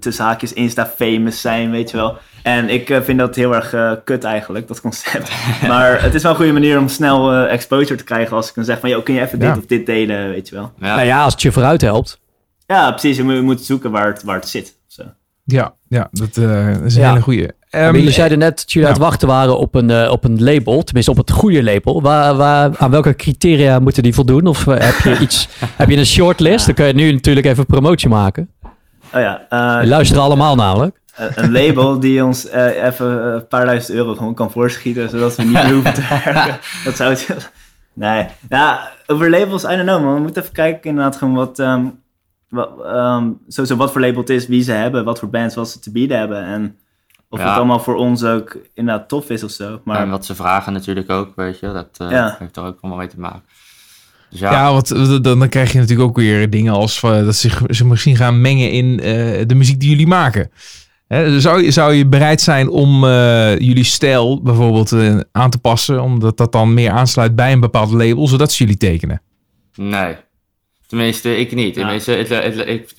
[0.00, 2.16] tussen haakjes Insta-famous zijn, weet je wel.
[2.42, 5.32] En ik vind dat heel erg kut eigenlijk, dat concept.
[5.68, 8.64] maar het is wel een goede manier om snel exposure te krijgen als ik dan
[8.64, 9.48] zeg van, joh, kun je even Ja.
[9.48, 10.72] dit of dit delen, weet je wel.
[10.78, 10.94] Ja.
[10.94, 12.20] Nou ja, als het je vooruit helpt.
[12.66, 13.16] Ja, precies.
[13.16, 14.76] Je moet, je moet zoeken waar het, waar het zit.
[15.44, 17.08] Ja, ja dat eh, is een Ja.
[17.08, 17.54] hele goede.
[17.70, 20.42] Maar jullie zeiden net dat jullie aan het wachten waren op een, eh, op een
[20.42, 20.82] label.
[20.82, 22.02] Tenminste, op het goede label.
[22.02, 24.46] Waar, waar, aan welke criteria moeten die voldoen?
[24.46, 25.48] Of eh, heb je iets...
[25.76, 26.66] heb je een shortlist?
[26.66, 28.50] Dan kun je nu natuurlijk even promotie maken.
[29.14, 31.00] Oh ja, eh, luisteren allemaal namelijk.
[31.34, 35.42] een- label die ons eh, even een paar duizend euro gewoon kan voorschieten, zodat we
[35.42, 36.58] niet meer hoeven te werken.
[36.84, 37.50] Dat zou het...
[37.94, 40.14] Nee, ja, over labels, I don't know man.
[40.14, 41.84] We moeten even kijken inderdaad gewoon wat, ehm,
[42.52, 45.70] wat, ehm, sowieso wat voor label het is, wie ze hebben, wat voor bands, wat
[45.70, 46.44] ze te bieden hebben.
[46.44, 46.76] En
[47.28, 47.46] of Ja.
[47.48, 49.80] het allemaal voor ons ook inderdaad tof is of zo.
[49.84, 51.72] Maar En wat ze vragen natuurlijk ook, weet je.
[51.72, 52.36] Dat eh, Ja.
[52.38, 53.42] heeft er ook allemaal mee te maken.
[54.30, 57.10] Dus ja, Ja, want eh, dan, dan krijg je natuurlijk ook weer dingen als eh,
[57.10, 60.50] dat ze zich- ze misschien gaan mengen in eh, de muziek die jullie maken.
[61.08, 65.50] Hè, dus zou, je- zou je bereid zijn om eh, jullie stijl bijvoorbeeld eh, aan
[65.50, 69.22] te passen, omdat dat dan meer aansluit bij een bepaald label, zodat ze jullie tekenen?
[69.74, 70.16] nee.
[70.92, 71.74] Tenminste, ik niet.
[71.74, 71.80] Ja.
[71.80, 72.90] Tenminste, het, het, ik,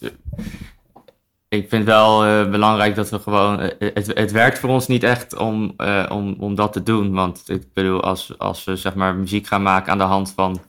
[1.50, 3.60] ik vind wel eh, belangrijk dat we gewoon...
[3.60, 7.14] eh, het, het werkt voor ons niet echt om, eh, om, om dat te doen.
[7.14, 10.62] Want ik bedoel, als, als we zeg maar muziek gaan maken aan de hand van...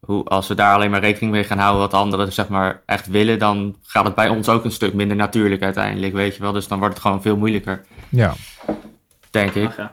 [0.00, 3.06] Hoe, als we daar alleen maar rekening mee gaan houden wat anderen zeg maar echt
[3.06, 6.52] willen, dan gaat het bij ons ook een stuk minder natuurlijk uiteindelijk, weet je wel.
[6.52, 8.34] Dus dan wordt het gewoon veel moeilijker, Ja,
[9.30, 9.76] denk ik.
[9.76, 9.92] ja.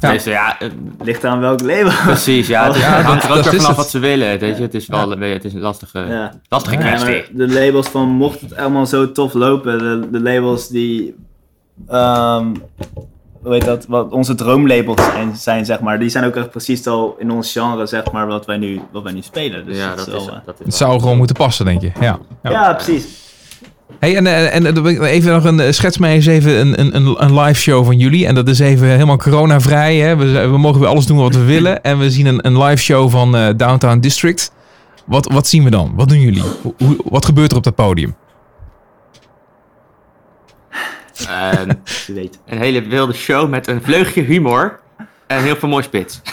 [0.00, 0.12] Ja.
[0.12, 0.68] Dus ja, eh,
[1.02, 1.92] Ligt aan welk label.
[2.04, 2.46] precies.
[2.46, 3.76] Ja, het, Ja, het hangt er ook weer vanaf het.
[3.76, 4.38] wat ze willen.
[4.38, 6.32] Weet je, het is wel het is een lastige, Ja.
[6.48, 7.24] lastige kwestie.
[7.32, 11.14] de labels van mocht het allemaal zo tof lopen, de, de labels die,
[11.88, 12.46] ehm,
[13.42, 16.86] hoe heet dat, wat onze droomlabels zijn, zijn, zeg maar, die zijn ook echt precies
[16.86, 19.66] al in ons genre, zeg maar, wat wij nu, wat wij nu spelen.
[19.66, 21.80] Dus ja, dat is wel, eh, dat is Het wel- zou gewoon moeten passen, denk
[21.80, 21.90] je.
[22.00, 22.18] Ja.
[22.42, 22.50] ja.
[22.50, 22.72] ja.
[22.74, 23.26] precies.
[24.00, 27.24] Hey, en, en, en ik even nog een, schets mij eens even een, een, een,
[27.24, 28.26] een live show van jullie.
[28.26, 29.96] En dat is even helemaal coronavrij.
[29.96, 30.16] Hè?
[30.16, 31.82] We, we mogen weer alles doen wat we willen.
[31.82, 34.52] En we zien een, een live show van eh, Downtown District.
[35.04, 35.92] Wat, wat zien we dan?
[35.96, 36.42] Wat doen jullie?
[36.62, 38.14] Hoe, wat gebeurt er op dat podium?
[42.06, 42.38] Je weet.
[42.46, 44.80] een hele wilde show met een vleugje humor
[45.26, 46.20] en heel veel mooi spits.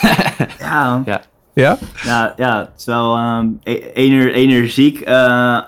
[0.59, 1.21] Ja, Ja.
[1.53, 1.77] Ja?
[2.03, 3.17] ja, ja, het is wel
[3.63, 5.61] e- ener, energiek, eh, eh,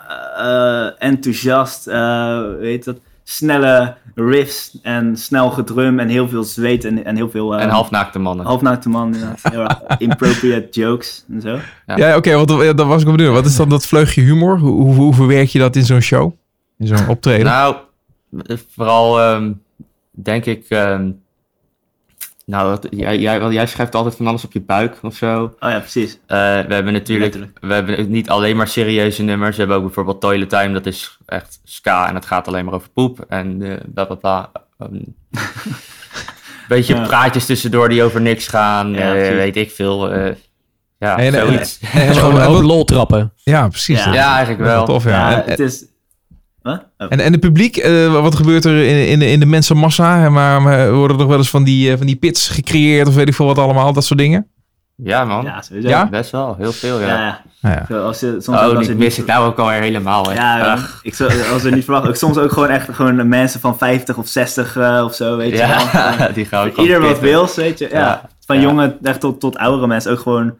[0.99, 7.15] enthousiast, eh, weet dat, snelle riffs en snel gedrum en heel veel zweet en, en
[7.15, 7.55] heel veel...
[7.55, 8.45] eh, En halfnaakte mannen.
[8.45, 9.39] Halfnaakte man, inderdaad.
[9.51, 11.59] Heel erg inappropriate jokes en zo.
[11.87, 11.97] Ja.
[11.97, 12.35] Ja, oké.
[12.35, 12.47] want
[12.77, 13.33] dat was ik benieuwd.
[13.33, 14.57] Wat is dan dat vleugje humor?
[14.59, 16.31] Hoe, hoe, hoe verwerk je dat in zo'n show?
[16.77, 17.45] In zo'n optreden?
[17.45, 17.75] Nou,
[18.73, 19.51] vooral ehm,
[20.11, 20.65] denk ik.
[20.69, 21.09] ehm,
[22.47, 25.43] nou, jij, jij, wel, jij schrijft altijd van alles op je buik of zo.
[25.59, 26.13] Oh ja, precies.
[26.27, 29.51] Eh, we hebben natuurlijk we hebben niet alleen maar serieuze nummers.
[29.55, 32.73] We hebben ook bijvoorbeeld Toilet Time, dat is echt ska en het gaat alleen maar
[32.73, 34.51] over poep en eh bla bla bla.
[34.77, 34.95] Ehm,
[36.67, 37.05] beetje Ja.
[37.07, 40.11] praatjes tussendoor die over niks gaan, Ja, eh, weet ik veel.
[40.11, 40.35] eh,
[40.99, 41.79] ja, En- en- zoiets.
[41.93, 43.33] En- en- Gewoon en- lol trappen.
[43.43, 44.03] ja, precies.
[44.03, 44.35] Ja.
[44.35, 44.85] Eigenlijk wel.
[44.85, 45.29] Tof, ja.
[45.29, 45.85] Ja, En- het is...
[46.73, 47.07] Oh.
[47.09, 50.23] En, en het publiek, eh, wat gebeurt er in, in, de, in de mensenmassa?
[50.25, 53.15] En Maar, worden er nog wel eens van die, eh, van die pits gecreëerd of
[53.15, 54.47] weet ik veel wat allemaal, dat soort dingen?
[55.03, 55.43] Ja, man.
[55.43, 55.87] Ja, sowieso.
[55.87, 56.09] Ja?
[56.09, 57.07] Best wel, heel veel, ja.
[57.07, 57.17] Ja,
[57.61, 57.69] ja.
[57.71, 57.85] Ja.
[57.89, 59.81] Zo, Als je, soms ook Oh, als ik je mis niet- het nou ook alweer
[59.81, 60.29] helemaal.
[60.29, 60.33] Hè.
[60.33, 62.09] Ja, ik zou, als we niet verwachten.
[62.09, 65.51] Ook soms ook gewoon echt gewoon mensen van 50 of 60 eh, of zo, weet
[65.51, 66.33] je wel.
[66.33, 67.87] die gaan ook Ieder wat wil, weet je.
[67.91, 67.99] Ja.
[67.99, 68.29] Ja.
[68.45, 68.61] Van Ja.
[68.61, 70.11] jonge echt tot, tot oudere mensen.
[70.11, 70.53] Ook gewoon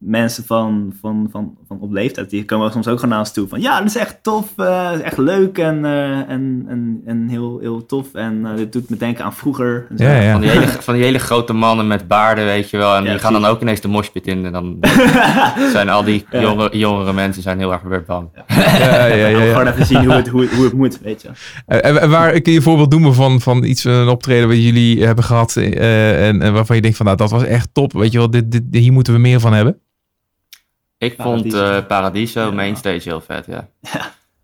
[0.00, 2.30] mensen van, van, van, van op leeftijd.
[2.30, 3.48] Die komen soms ook gewoon naar ons toe.
[3.48, 4.52] Van ja, dat is echt tof.
[4.56, 8.14] eh, is echt leuk en, eh, en, en, en heel, heel tof.
[8.14, 9.86] En eh, dit doet me denken aan vroeger.
[9.90, 10.04] En zo.
[10.04, 10.32] Ja, ja.
[10.32, 12.96] Van die, hele, van die hele grote mannen met baarden, weet je wel.
[12.96, 14.44] En Ja, die gaan dan ook ineens de moshpit in.
[14.44, 14.78] En dan
[15.72, 16.40] zijn al die Ja.
[16.40, 18.28] jonge, jongere mensen zijn heel erg weer bang.
[18.34, 19.52] Ja, ja, ja.
[19.52, 21.28] Gewoon even zien hoe het, hoe, hoe het moet, weet je.
[21.66, 25.04] En, en waar kun je een voorbeeld noemen van, van iets, een optreden wat jullie
[25.04, 27.92] hebben gehad eh, en, en waarvan je denkt van nou, dat was echt top.
[27.92, 29.80] Weet je wel, dit, dit, hier moeten we meer van hebben.
[31.00, 31.58] Ik Paradiso.
[31.58, 32.50] vond eh, Paradiso Ja.
[32.50, 33.68] Mainstage heel vet, ja.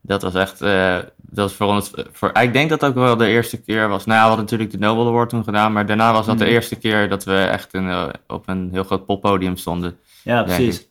[0.01, 3.17] Dat was echt, eh, dat was voor ons, voor, ik denk dat het ook wel
[3.17, 4.05] de eerste keer was.
[4.05, 6.45] Nou, ja, we hadden natuurlijk de Nobel Award toen gedaan, maar daarna was dat de
[6.45, 6.53] Mhm.
[6.53, 9.97] eerste keer dat we echt een, eh, op een heel groot poppodium stonden.
[10.23, 10.87] Ja, precies.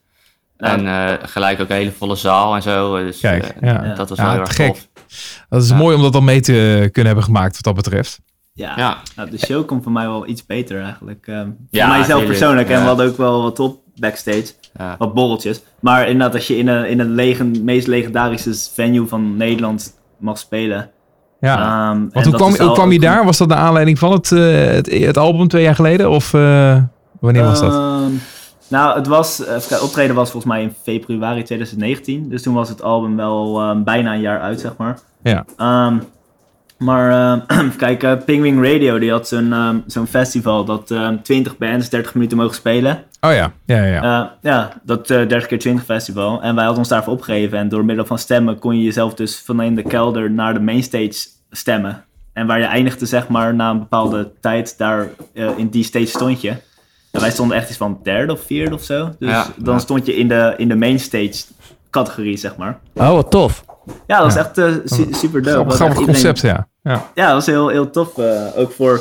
[0.58, 0.66] Ja.
[0.66, 2.96] En eh, gelijk ook een hele volle zaal en zo.
[3.04, 3.94] Dus, Kijk, eh, ja.
[3.94, 4.74] dat was Ja, wel heel te erg gek.
[4.74, 4.88] tof.
[5.48, 5.76] Dat is Ja.
[5.76, 6.52] mooi om dat dan mee te
[6.92, 8.20] kunnen hebben gemaakt wat dat betreft.
[8.52, 8.72] Ja.
[8.76, 8.96] Ja.
[9.16, 11.26] Nou, de show komt voor mij wel iets beter eigenlijk.
[11.26, 12.68] ehm Ja, voor mijzelf persoonlijk.
[12.68, 14.46] En we hadden ook wel wat op backstage.
[14.78, 14.94] Ja.
[14.98, 15.62] Wat borreltjes.
[15.80, 20.38] Maar inderdaad, als je in een, in een legen, meest legendarische venue van Nederland mag
[20.38, 20.90] spelen.
[21.40, 21.58] Ja.
[21.58, 23.24] Ehm, Want hoe kwam, hoe kwam je daar?
[23.24, 26.10] Was dat de aanleiding van het, eh, het, het album twee jaar geleden?
[26.10, 26.76] Of eh,
[27.20, 27.72] wanneer was dat?
[27.72, 28.12] Ehm,
[28.68, 32.28] nou, het was, even kijken, optreden was volgens mij in februari 2019.
[32.28, 34.98] Dus toen was het album wel ehm, bijna een jaar uit, zeg maar.
[35.22, 35.44] Ja.
[36.78, 41.58] Maar ehm, even kijken, Pingwing Radio, die had zo'n ehm, zo'n festival dat ehm 20
[41.58, 43.04] bands 30 minuten mogen spelen.
[43.20, 43.84] Oh ja, ja, ja.
[43.84, 44.22] ja.
[44.22, 46.42] Eh, ja, dat eh 30 keer 20 festival.
[46.42, 47.58] En wij hadden ons daarvoor opgegeven.
[47.58, 50.60] En door middel van stemmen kon je jezelf dus van in de kelder naar de
[50.60, 52.04] mainstage stemmen.
[52.32, 56.06] En waar je eindigde, zeg maar, na een bepaalde tijd daar eh, in die stage
[56.06, 56.54] stond je.
[57.10, 59.14] En wij stonden echt iets van derde of vierde of zo.
[59.18, 59.80] Dus Ja, dan ja.
[59.80, 61.44] stond je in de, in de mainstage
[61.96, 62.80] categorie, zeg maar.
[62.94, 63.64] Oh, wat tof.
[64.06, 64.40] Ja, dat was Ja.
[64.40, 65.50] echt eh, su- super dope.
[65.54, 66.68] Grappig, grappig iedereen- concept, ja.
[66.82, 67.10] ja.
[67.14, 68.18] ja, dat was heel, heel tof.
[68.18, 69.00] eh, ook voor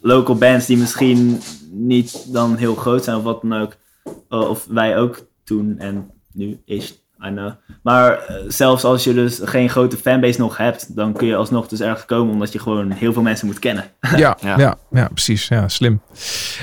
[0.00, 3.76] local bands die misschien niet dan heel groot zijn of wat dan ook.
[4.28, 7.50] Eh, of wij ook toen en nu is, I know.
[7.82, 11.68] Maar eh, zelfs als je dus geen grote fanbase nog hebt, dan kun je alsnog
[11.68, 13.84] dus ergens komen omdat je gewoon heel veel mensen moet kennen.
[14.16, 14.58] Ja, ja.
[14.58, 14.74] Ja.
[14.90, 15.48] Ja, precies.
[15.48, 16.00] Ja, slim.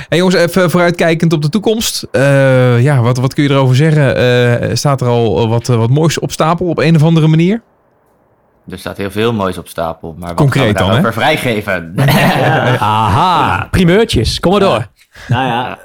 [0.10, 2.08] En jongens, even vooruitkijkend op de toekomst.
[2.12, 4.16] Eh, ja, wat, wat kun je erover zeggen?
[4.16, 7.62] Eh, staat er al wat, wat moois op stapel op een of andere manier?
[8.70, 10.16] Er staat heel veel moois op stapel.
[10.20, 11.14] Maar wat Concreet gaan we dan, hè?
[11.14, 11.94] vrijgeven?
[12.06, 14.40] Ja, Aha, primeurtjes.
[14.40, 14.88] Kom maar door.
[15.28, 15.80] nou ja,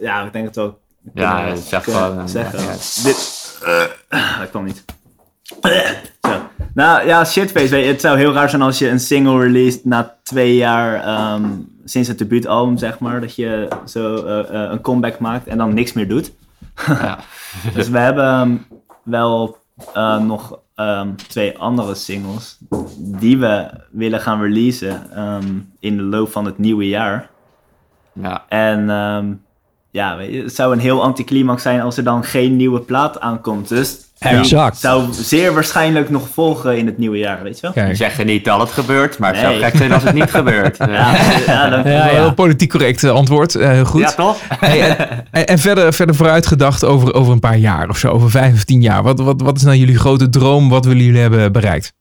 [0.00, 0.80] ja, ik denk het wel.
[1.14, 2.58] Ja, zeg gewoon, zeggen.
[3.62, 4.84] Eh, dat kwam niet.
[6.20, 6.40] Zo.
[6.74, 7.76] Nou ja, shitface.
[7.76, 11.44] Het zou heel raar zijn als je een single released na twee jaar ehm,
[11.84, 13.20] sinds het debuutalbum, zeg maar.
[13.20, 16.32] Dat je zo eh, eh, een comeback maakt en dan niks meer doet.
[16.86, 17.18] Ja.
[17.74, 18.56] Dus we hebben ehm,
[19.02, 19.58] wel
[19.94, 22.58] eh, nog ehm, twee andere singles
[22.96, 27.30] die we willen gaan releasen ehm, in de loop van het nieuwe jaar.
[28.12, 28.44] Ja.
[28.48, 29.32] En ehm,
[29.92, 33.68] ja, het zou een heel anticlimax zijn als er dan geen nieuwe plaat aankomt.
[33.68, 34.78] Dus Exact.
[34.78, 37.72] zou zeer waarschijnlijk nog volgen in het nieuwe jaar, weet je wel?
[37.72, 40.30] We Kijk, zeggen niet dat het gebeurt, maar het zou gek zijn als het niet
[40.30, 40.76] gebeurt.
[40.92, 43.54] Ja, ja, heel politiek correct eh, antwoord.
[43.54, 44.00] Eh, heel goed.
[44.00, 44.38] Ja, toch?
[44.48, 44.96] Hey,
[45.30, 48.64] en, en, verder, verder vooruitgedacht over, over een paar jaar of zo, over vijf of
[48.64, 49.02] tien jaar.
[49.02, 50.68] Wat, wat, wat is nou jullie grote droom?
[50.68, 51.94] Wat willen jullie hebben bereikt?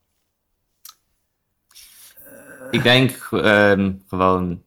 [2.71, 4.59] Ik denk ehm, gewoon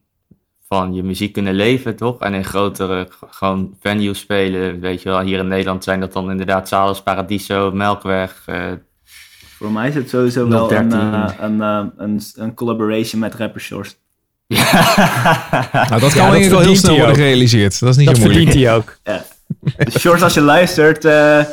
[0.67, 2.19] van je muziek kunnen leven, toch?
[2.21, 4.79] En in grotere gewoon venues spelen.
[4.79, 8.41] Weet je wel, hier in Nederland zijn dat dan inderdaad Salus, Paradiso, Melkweg.
[8.45, 8.71] eh,
[9.57, 10.99] Voor mij is het sowieso wel een, 013.
[11.13, 13.97] eh, een, eh, een, een collaboration met Rapper Shores.
[15.73, 17.79] Nou, dat dat kan denk ik wel heel snel worden gerealiseerd.
[17.79, 18.51] Dat is niet Dat zo moeilijk.
[18.51, 18.97] verdient hij ook.
[19.77, 21.11] Dus Shores, als je luistert, eh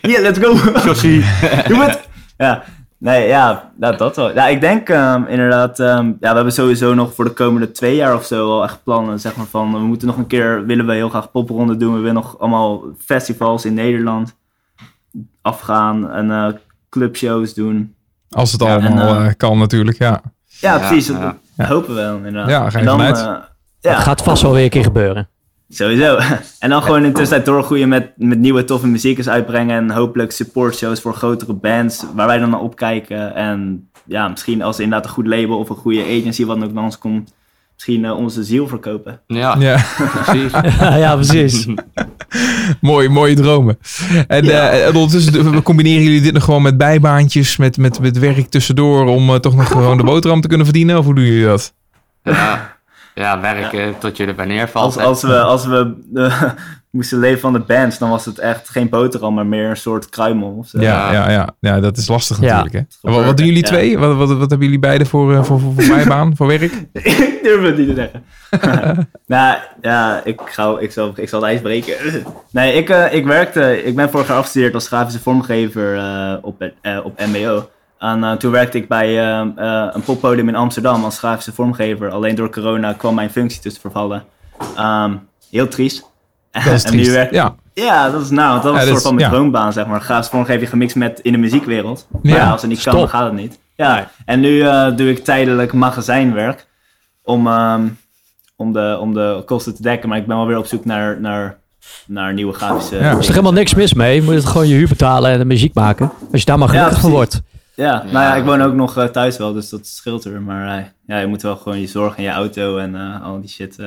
[0.00, 0.52] yeah, let's go!
[1.68, 2.00] Doe het!
[2.36, 2.64] Ja,
[3.00, 4.34] nee, ja, nou, dat wel.
[4.34, 7.96] Ja, ik denk ehm, inderdaad, ehm, ja, we hebben sowieso nog voor de komende twee
[7.96, 10.86] jaar of zo al echt plannen, zeg maar van, we moeten nog een keer, willen
[10.86, 14.36] we heel graag popronde doen, we willen nog allemaal festivals in Nederland
[15.42, 16.48] afgaan en eh,
[16.88, 17.94] clubshows doen.
[18.30, 20.20] Als het Ja, allemaal en, eh, eh, kan natuurlijk, ja.
[20.44, 21.66] Ja, Ja, precies, dat, ja.
[21.66, 22.48] hopen we wel inderdaad.
[22.48, 23.42] Ja, ga je En dan, Dat
[23.80, 25.28] ja, gaat vast wel weer een keer gebeuren.
[25.72, 26.18] Sowieso.
[26.58, 29.76] En dan gewoon in de tussentijd doorgroeien met, met nieuwe toffe muziekers uitbrengen.
[29.76, 33.34] En hopelijk support shows voor grotere bands waar wij dan naar opkijken.
[33.34, 36.84] En ja, misschien als inderdaad een goed label of een goede agency wat ook naar
[36.84, 37.32] ons komt.
[37.74, 39.20] Misschien eh, onze ziel verkopen.
[39.26, 39.84] ja, Ja,
[40.22, 40.52] precies.
[40.80, 41.66] ja, precies.
[42.80, 43.78] mooi, mooie dromen.
[44.26, 44.68] En, Ja.
[44.70, 49.06] eh, en ondertussen combineren jullie dit nog gewoon met bijbaantjes, met, met, met werk tussendoor
[49.06, 50.98] om eh, toch nog gewoon de boterham te kunnen verdienen?
[50.98, 51.74] Of hoe doen jullie dat?
[52.22, 52.78] Ja,
[53.14, 54.96] ja werken tot je erbij neervalt.
[54.96, 56.42] Als, als we, als we eh,
[56.90, 60.08] moesten leven van de bands, dan was het echt geen boterham, maar meer een soort
[60.08, 60.56] kruimel.
[60.58, 60.80] Of zo.
[60.80, 61.54] Ja, ja, ja.
[61.60, 62.56] ja dat is lastig Ja.
[62.56, 62.88] natuurlijk.
[63.00, 63.10] Hè?
[63.10, 63.68] Wat, wat doen jullie Ja.
[63.68, 63.98] twee?
[63.98, 66.62] Wat, wat, wat hebben jullie beiden voor, eh, voor, voor, voor bijbaan, voor werk?
[66.92, 68.22] ik durf het niet te zeggen.
[69.26, 71.94] nou, ja, ik, ga, ik, zal, ik zal het ijs breken.
[72.50, 76.70] nee, ik, eh, ik werkte, ik ben vorig jaar afgestudeerd als grafische vormgever eh, op,
[76.80, 77.68] eh, op MBO.
[78.00, 82.10] En eh, toen werkte ik bij eh, eh, een poppodium in Amsterdam als grafische vormgever.
[82.10, 84.24] Alleen door corona kwam mijn functie dus te vervallen.
[84.76, 85.14] Ehm,
[85.50, 86.08] heel triest.
[86.64, 87.12] Dat is En nu triest.
[87.14, 89.34] werk- Ja, ja, dat is nou, dat was Ja, een soort van mijn ja.
[89.34, 90.00] droombaan, zeg maar.
[90.00, 92.06] Grafische vormgeving gemixt met in de muziekwereld.
[92.10, 93.58] Maar Ja, ja, als het niet kan, dan gaat het niet.
[93.74, 94.60] Ja, en nu
[94.96, 96.66] doe ik tijdelijk magazijnwerk
[97.24, 97.86] om, ehm,
[98.56, 100.08] om, de, om de kosten te dekken.
[100.08, 101.58] Maar ik ben wel weer op zoek naar, naar,
[102.06, 102.96] naar nieuwe grafische...
[102.96, 103.02] Ja.
[103.10, 104.14] Er is er helemaal niks mis mee.
[104.14, 106.10] Je moet het gewoon je huur betalen en de muziek maken.
[106.32, 107.16] Als je daar maar gelukkig van precies.
[107.32, 107.48] wordt.
[107.80, 110.42] Ja, nou ja, ik woon ook nog eh, thuis wel, dus dat scheelt er.
[110.42, 113.40] Maar eh, ja, je moet wel gewoon je zorg en je auto en eh, al
[113.40, 113.78] die shit...
[113.78, 113.86] eh,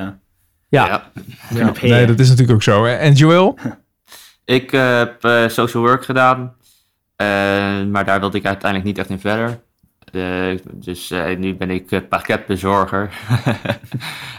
[0.68, 1.02] Ja, Ja.
[1.54, 1.72] ja.
[1.82, 2.84] Nee, dat is natuurlijk ook zo.
[2.84, 2.92] hè.
[2.94, 3.58] En Joel?
[4.44, 6.54] Ik heb eh, social work gedaan,
[7.90, 9.60] maar daar wilde ik uiteindelijk niet echt in verder.
[10.72, 13.10] Dus eh, nu ben ik eh, pakketbezorger.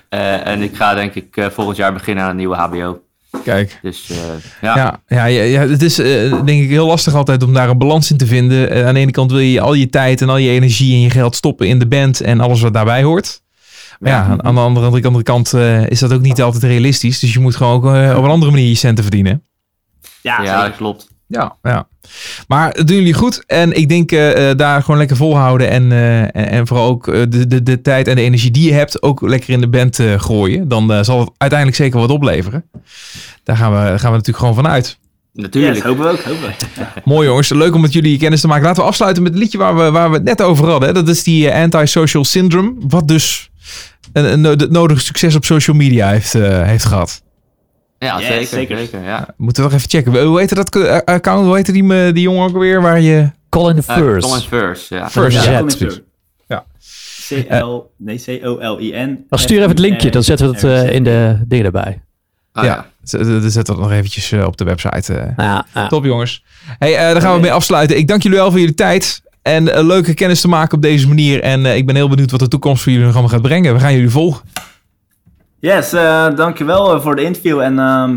[0.10, 3.02] Eh, en ik ga denk ik eh, volgend jaar beginnen aan een nieuwe HBO.
[3.44, 3.80] Kijk.
[3.82, 4.18] Dus eh,
[4.62, 5.00] ja.
[5.08, 8.18] Ja, ja, het is eh, denk ik heel lastig altijd om daar een balans in
[8.18, 8.86] te vinden.
[8.86, 11.10] Aan de ene kant wil je al je tijd en al je energie en je
[11.10, 13.44] geld stoppen in de band en alles wat daarbij hoort.
[14.00, 16.42] Maar ja, aan, aan de andere, aan de andere kant eh, is dat ook niet
[16.42, 17.20] altijd realistisch.
[17.20, 19.44] Dus je moet gewoon ook eh, op een andere manier je centen verdienen.
[20.22, 20.78] ja, ja, zeker.
[20.78, 21.08] klopt.
[21.36, 21.88] Ja, ja.
[22.48, 23.44] Maar doen jullie goed.
[23.46, 25.70] En ik denk eh, eh, daar gewoon lekker volhouden.
[25.70, 28.74] En, eh, en, en vooral ook de, de, de tijd en de energie die je
[28.74, 30.68] hebt ook lekker in de band eh, gooien.
[30.68, 32.66] Dan eh, zal het uiteindelijk zeker wat opleveren.
[33.44, 34.98] Daar gaan we, gaan we natuurlijk gewoon vanuit.
[35.34, 35.76] Natuurlijk.
[35.76, 36.86] Yes, hopen we ook, hopen we.
[37.14, 38.66] Mooi jongens, leuk om met jullie kennis te maken.
[38.66, 40.88] Laten we afsluiten met het liedje waar we, waar we het net over hadden.
[40.90, 40.94] hè.
[40.94, 42.74] Dat is die Antisocial Syndrome.
[42.80, 43.50] Wat dus
[44.14, 47.24] een, een, het nodige succes op social media heeft, eh, heeft gehad.
[48.00, 48.48] Ja, Yes, zeker.
[48.48, 48.78] zeker.
[48.78, 49.04] zeker.
[49.04, 49.28] ja.
[49.38, 50.24] Moeten we toch even checken.
[50.26, 51.46] Hoe heette dat eh, account?
[51.46, 52.82] Hoe heette die, eh, die jongen ook weer?
[52.82, 53.30] Waar je...
[53.50, 54.28] Colin Eh, First.
[54.28, 55.10] Colin First, ja.
[55.10, 56.02] First, Ja, ja, door.
[56.48, 56.66] Ja.
[57.28, 59.26] C-L, nee, C-O-L-I-N.
[59.30, 62.02] Dan stuur even het linkje, dan zetten we het eh, in de dingen erbij.
[62.52, 65.14] Ah, ja, zet zet dat nog eventjes eh, op de website.
[65.14, 65.32] eh.
[65.38, 65.88] Ja, ja.
[65.88, 66.44] Top jongens.
[66.80, 67.98] Hey, eh, daar gaan we mee afsluiten.
[67.98, 69.22] Ik dank jullie wel voor jullie tijd.
[69.42, 71.42] En eh, leuke kennis te maken op deze manier.
[71.42, 73.74] En eh, ik ben heel benieuwd wat de toekomst voor jullie nog allemaal gaat brengen.
[73.74, 74.46] We gaan jullie volgen.
[75.66, 77.60] Yes, eh, dankjewel eh, voor de interview.
[77.60, 78.16] En ehm,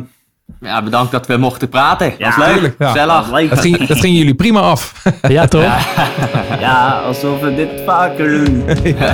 [0.61, 2.13] Ja, bedankt dat we mochten praten.
[2.19, 2.53] Ja, was leuk.
[2.53, 2.91] tuurlijk, ja.
[2.91, 3.31] Gezellig.
[3.33, 3.51] leuk.
[3.51, 4.93] Dat ging, dat ging jullie prima af.
[5.29, 5.63] ja toch?
[6.61, 8.65] Ja, alsof we dit vaker doen.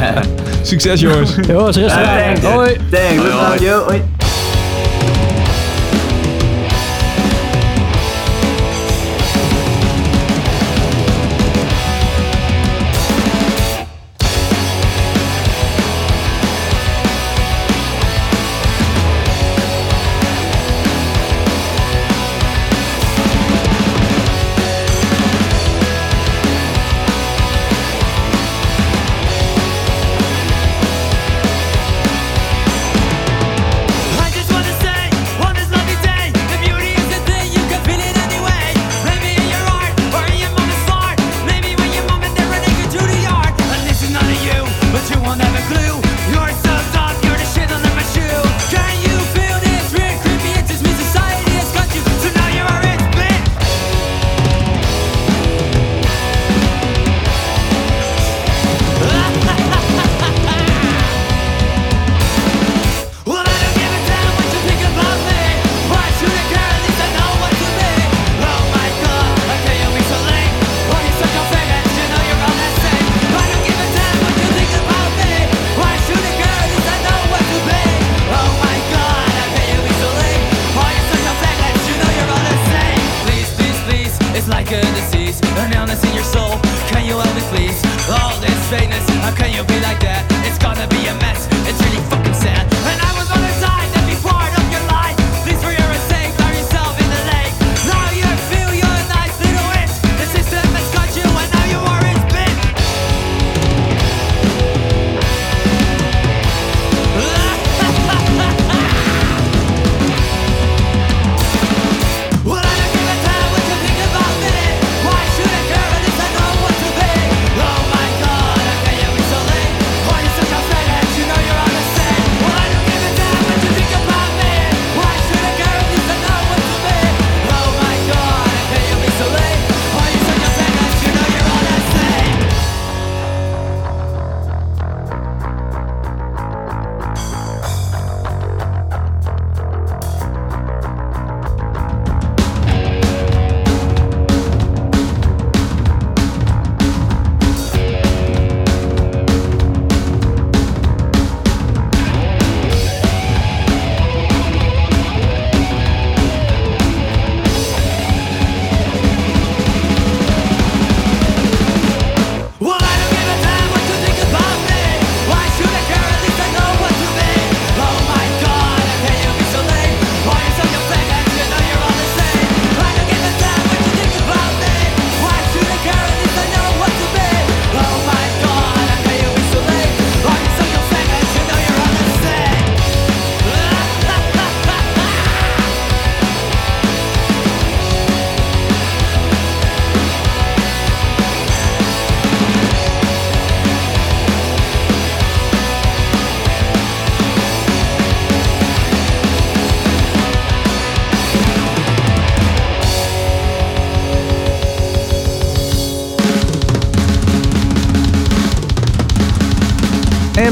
[0.63, 1.35] Succes jongens.
[1.47, 2.43] Jongens, rustig.
[2.43, 2.77] Hoi.
[2.91, 3.71] Thanks, Hoi, hoi.
[3.71, 4.03] hoi.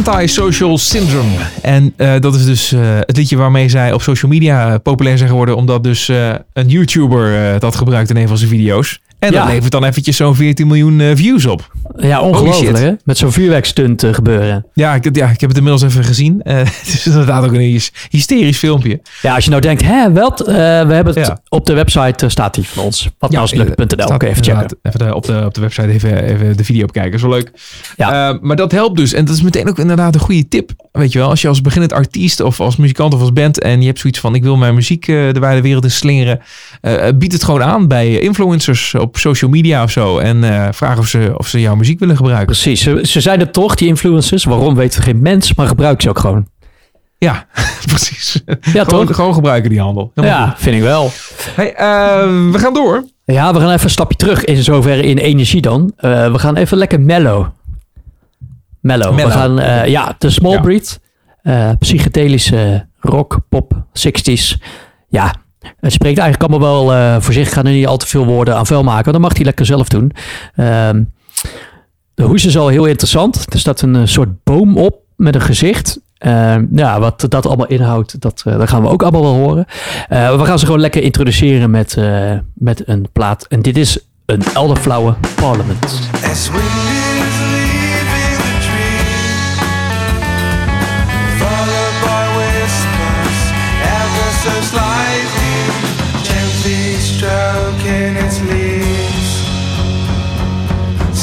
[0.05, 1.31] Anti-Social Syndrome.
[1.63, 5.31] En eh, dat is dus eh, het liedje waarmee zij op social media populair zijn
[5.31, 5.57] geworden.
[5.57, 9.01] Omdat dus eh, een YouTuber eh, dat gebruikt in een van zijn video's.
[9.23, 9.49] En dat Ja.
[9.53, 11.71] levert dan eventjes zo'n 14 miljoen eh, views op.
[11.97, 12.93] Ja, ongelooflijk hè?
[13.05, 14.67] Met zo'n vuurwerkstunt eh, gebeuren.
[14.75, 16.43] Ja ik, ja, ik heb het inmiddels even gezien.
[16.43, 19.01] Eh, het is inderdaad ook een hys- hysterisch filmpje.
[19.23, 20.39] Ja, als je nou denkt, hè, wat?
[20.39, 21.39] We hebben het Ja.
[21.49, 23.09] op de website, staat die van ons.
[23.19, 23.87] Watnauslucht.nl.
[23.89, 24.77] Staat Oké, even checken.
[24.83, 27.13] Even de- op, de, op de website even, even de video bekijken.
[27.13, 27.51] Is wel leuk.
[27.97, 28.39] Ja.
[28.41, 29.13] Maar dat helpt dus.
[29.13, 30.71] En dat is meteen ook inderdaad een goede tip.
[30.93, 33.81] Weet je wel, als je als beginnend artiest of als muzikant of als band en
[33.81, 36.41] je hebt zoiets van ik wil mijn muziek de wijde wereld in slingeren.
[36.83, 40.19] Eh, eh, bied het gewoon aan bij influencers op social media of zo.
[40.19, 42.47] En eh, vraag of ze, of ze jouw muziek willen gebruiken.
[42.47, 44.45] Precies, ze, ze zijn er toch, die influencers.
[44.45, 46.47] Waarom weten geen mens, maar gebruik ze ook gewoon.
[47.19, 47.47] Ja,
[47.87, 48.43] precies.
[48.73, 49.17] Ja, gewoon, toch?
[49.17, 50.11] gewoon gebruiken die handel.
[50.15, 50.61] Helemaal Ja, goed.
[50.63, 51.11] vind ik wel.
[51.55, 51.73] Hey,
[52.51, 53.05] we gaan door.
[53.25, 55.93] Ja, we gaan even een stapje terug in zoverre in energie dan.
[55.97, 57.47] We gaan even lekker mellow.
[58.81, 59.15] Mellow.
[59.15, 59.33] Mellow.
[59.33, 61.01] We gaan, ja, de small breed.
[61.79, 64.63] psychedelische rock, pop, 60s.
[65.09, 65.35] Ja,
[65.81, 67.47] het spreekt eigenlijk allemaal wel eh, voor zich.
[67.47, 69.13] Ik ga er niet al te veel woorden aan vuil maken.
[69.13, 70.13] Dat mag hij lekker zelf doen.
[70.55, 71.03] Ehm,
[72.15, 73.53] de hoes is al heel interessant.
[73.53, 76.01] Er staat een eh, soort boom op met een gezicht.
[76.19, 79.67] Ehm, ja, wat dat allemaal inhoudt, dat, eh, dat gaan we ook allemaal wel horen.
[80.09, 81.97] We gaan ze gewoon lekker introduceren met,
[82.55, 83.47] met een plaat.
[83.49, 85.85] En dit is een Elderflower Parliament.
[86.31, 86.51] As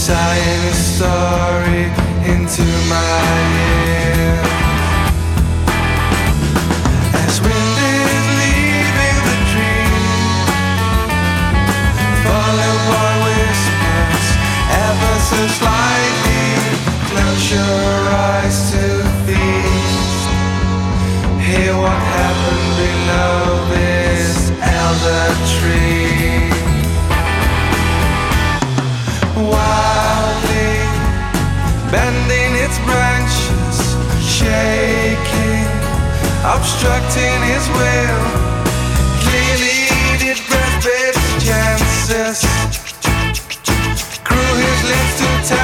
[0.09, 1.85] sighing a story
[2.33, 3.29] into my
[3.69, 4.41] ear.
[7.23, 10.01] As wind is leaving the tree,
[12.25, 14.27] followed by whispers,
[14.89, 16.45] ever so slightly.
[17.11, 17.93] Close your
[18.33, 18.83] eyes to
[19.25, 20.23] feast.
[21.47, 23.37] Hear what happened below
[23.75, 24.49] this
[24.81, 25.98] elder tree.
[31.91, 33.77] Bending its branches,
[34.21, 35.65] shaking,
[36.45, 38.23] obstructing his will.
[39.25, 39.89] Clearly
[40.21, 40.37] did
[40.85, 42.45] its chances.
[44.23, 45.58] Grew his lips to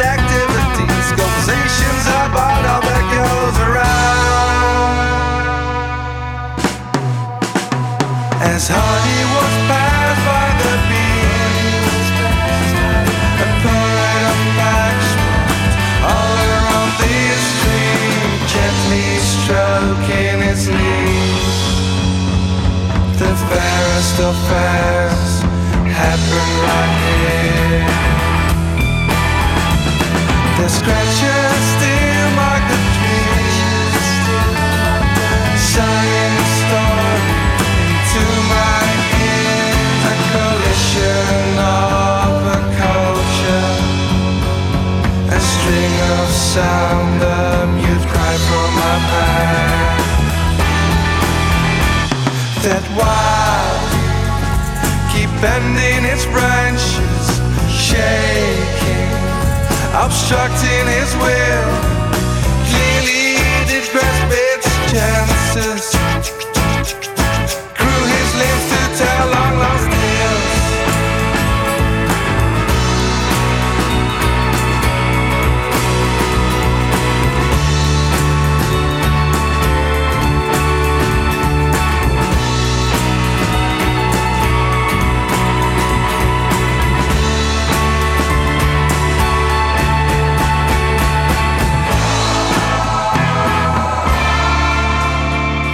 [0.00, 1.06] activities.
[1.20, 4.96] Conversations about all that goes around.
[8.40, 12.06] As honey was passed by the bees,
[13.44, 14.40] a parade of
[16.08, 17.44] all around this
[18.48, 20.64] gently stroking its.
[23.20, 25.32] The fairest of fairs
[26.64, 27.37] right here.
[46.58, 48.98] Sound, a mute cry from my.
[52.64, 53.90] That wild
[55.12, 57.24] keep bending its branches,
[57.86, 58.87] shaking,
[59.94, 61.68] obstructing his will.
[62.70, 63.36] Clearly
[63.66, 65.97] did grasp its chances.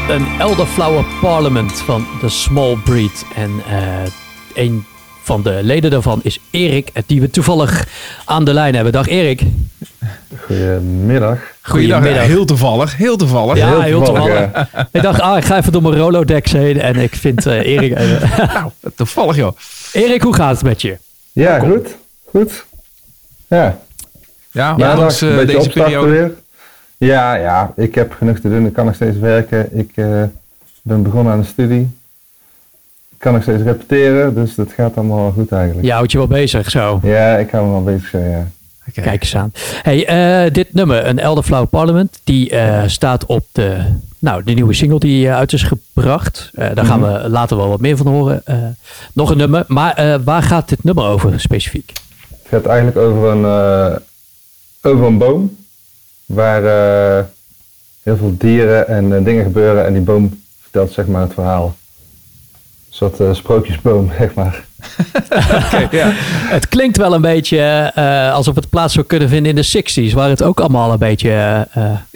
[0.08, 3.24] Een Elderflower Parliament van The Small Breed.
[3.36, 3.78] En eh,
[4.54, 4.84] een
[5.22, 7.86] van de leden daarvan is Erik, die we toevallig
[8.24, 8.92] aan de lijn hebben.
[8.92, 9.42] Dag Erik.
[11.62, 12.16] Goedemiddag.
[12.16, 12.96] Ja, heel toevallig.
[12.96, 13.56] Heel toevallig.
[13.56, 14.86] Ja, heel toevallig, toevallig.
[14.92, 17.98] Ik dacht, ah, ik ga even door mijn Rolodex heen en ik vind eh, Erik.
[17.98, 19.56] Nou, toevallig joh.
[19.92, 20.96] Erik, hoe gaat het met je?
[21.32, 21.96] Ja, goed.
[22.30, 22.64] Goed.
[23.48, 23.56] Ja.
[23.56, 23.78] Ja,
[24.50, 26.10] Ja, Maandag ondanks eh, deze periode.
[26.10, 26.34] weer.
[26.96, 28.66] Ja, ja, ik heb genoeg te doen.
[28.66, 29.78] Ik kan nog steeds werken.
[29.78, 30.22] Ik eh,
[30.82, 31.80] ben begonnen aan de studie.
[33.10, 35.86] Ik kan nog steeds repeteren, dus dat gaat allemaal goed eigenlijk.
[35.86, 37.00] Je houdt je wel bezig zo.
[37.02, 38.46] Ja, ik hou me wel bezig zo, ja.
[38.92, 39.52] Kijk eens aan.
[39.82, 43.84] Hey, eh, dit nummer, een Elderflower Parliament, die eh, staat op de,
[44.18, 46.50] nou, de nieuwe single die uit is gebracht.
[46.52, 48.42] Daar gaan we later wel wat meer van horen.
[49.12, 51.92] Nog een nummer, maar waar gaat dit nummer over specifiek?
[52.28, 53.44] Het gaat eigenlijk over een,
[54.82, 55.56] over een boom.
[56.26, 57.24] Waar eh,
[58.02, 59.86] heel veel dieren en eh, dingen gebeuren.
[59.86, 61.64] En die boom vertelt zeg maar het verhaal.
[61.66, 62.54] Een
[62.90, 64.64] soort eh, sprookjesboom, zeg maar.
[66.56, 67.58] Het klinkt wel een beetje
[67.94, 70.98] eh, alsof het plaats zou kunnen vinden in de 60s, waar het ook allemaal een
[70.98, 71.28] beetje,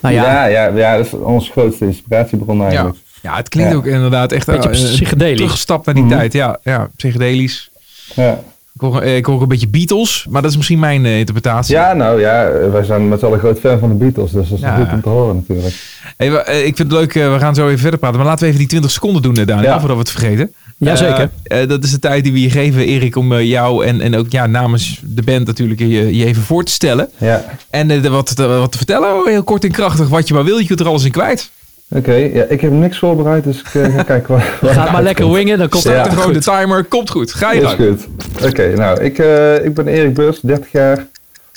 [0.01, 2.65] nou ja, ja, ja, ja, dat is onze grootste inspiratiebron Ja.
[2.67, 2.97] eigenlijk.
[3.23, 3.77] ja, het klinkt Ja.
[3.77, 5.37] ook inderdaad echt Beetje eh, psychedelisch.
[5.37, 6.13] teruggestapt naar die Mhm.
[6.17, 6.33] tijd.
[6.33, 7.71] Ja, ja, psychedelisch.
[8.15, 8.41] Ja.
[8.81, 11.75] Ik hoor, eh, ik hoor een beetje Beatles, maar dat is misschien mijn eh, interpretatie.
[11.75, 14.31] ja, nou ja, wij zijn met z'n allen groot fan van de Beatles.
[14.31, 14.77] Dus dat is Ja.
[14.77, 15.75] goed om te horen natuurlijk.
[16.17, 18.19] Hey, eh, ik vind het leuk, eh, we gaan zo even verder praten.
[18.19, 19.79] Maar laten we even die 20 seconden doen, eh, Daniel, Ja.
[19.79, 20.53] voordat we het vergeten.
[20.77, 21.31] Jazeker.
[21.43, 24.01] Eh, eh, dat is de tijd die we je geven, Erik, om eh, jou en,
[24.01, 27.09] en ook ja, namens de band natuurlijk je, je even voor te stellen.
[27.17, 30.35] Ja, En eh, wat, te- wat te vertellen, oh, heel kort en krachtig, wat je
[30.35, 30.59] maar wil.
[30.59, 31.51] Je kunt er alles in kwijt.
[31.91, 32.13] Oké.
[32.13, 35.03] Ja, ik heb niks voorbereid, dus ik eh, ga kijken waar, waar Ga het maar
[35.03, 36.03] lekker wingen, dan komt Ja.
[36.03, 37.33] het gewoon de timer, komt goed.
[37.33, 37.79] Ga je Is gang.
[37.89, 38.07] goed.
[38.51, 41.07] Oké, nou, ik, eh, ik ben Erik Beurs, 30 jaar.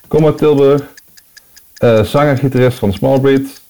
[0.07, 0.81] Kom uit Tilburg.
[1.77, 3.61] Eh, zanger, gitarist van Small Breed.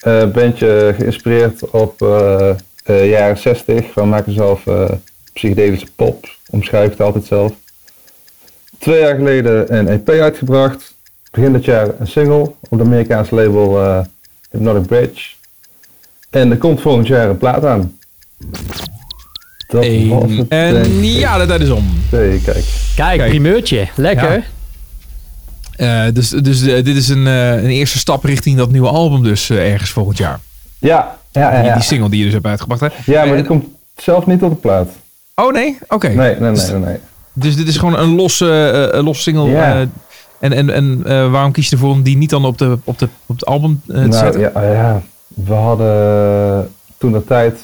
[0.00, 2.50] Eh bandje geïnspireerd op eh,
[2.84, 3.94] eh, jaren 60.
[3.94, 4.90] We maken zelf eh,
[5.32, 6.26] psychedelische pop.
[6.50, 7.52] Omschrijf het altijd zelf.
[8.78, 10.94] Twee jaar geleden een EP uitgebracht.
[11.30, 13.98] Begin dit jaar een single op de Amerikaanse label eh
[14.50, 15.34] Hypnotic Bridge.
[16.36, 17.92] En er komt volgend jaar een plaat aan.
[19.66, 20.36] Dat was Eén.
[20.38, 21.84] het, En ja, de tijd is om.
[22.08, 22.64] Twee, kijk.
[22.96, 23.30] Kijk, Kijk.
[23.30, 23.88] primeurtje.
[23.94, 24.44] Lekker.
[25.76, 26.06] Ja.
[26.06, 29.22] Eh, dus dus eh, dit is een, eh, een eerste stap richting dat nieuwe album
[29.22, 30.40] dus eh, ergens volgend jaar.
[30.78, 31.56] Ja, ja, ja.
[31.60, 31.74] Die, ja.
[31.74, 32.80] die single die je dus hebt uitgebracht.
[32.80, 33.12] Hè?
[33.12, 33.64] Ja, maar die komt
[33.96, 34.88] zelf niet op de plaat.
[35.34, 35.78] Oh nee?
[35.88, 36.08] Oké.
[36.08, 36.88] Nee, nee, Dus- nee, nee.
[36.88, 36.98] nee.
[37.32, 39.50] Dus dit is gewoon een losse, eh, losse single.
[39.50, 39.74] Ja.
[39.74, 39.86] eh,
[40.40, 42.98] en en, en eh, waarom kies je ervoor om die niet dan op, de, op,
[42.98, 44.40] de, op het album eh, te nou, zetten?
[44.40, 47.60] ja, ja, we hadden toen de tijd,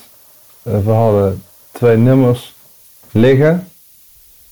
[0.62, 1.42] eh, we hadden
[1.72, 2.54] twee nummers
[3.10, 3.68] liggen.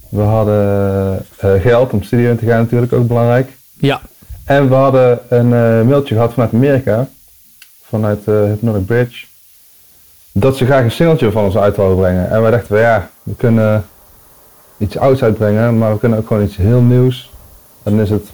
[0.09, 3.57] We hadden eh, geld om studio in te gaan natuurlijk, ook belangrijk.
[3.75, 4.01] Ja.
[4.45, 7.09] En we hadden een eh, mailtje gehad vanuit Amerika,
[7.83, 9.27] vanuit Hypnotic Bridge,
[10.33, 12.31] dat ze graag een singeltje van ons uit wilden brengen.
[12.31, 13.85] En wij dachten van ja, we kunnen
[14.79, 17.31] iets ouds uitbrengen, maar we kunnen ook gewoon iets heel nieuws.
[17.83, 18.29] Dan is het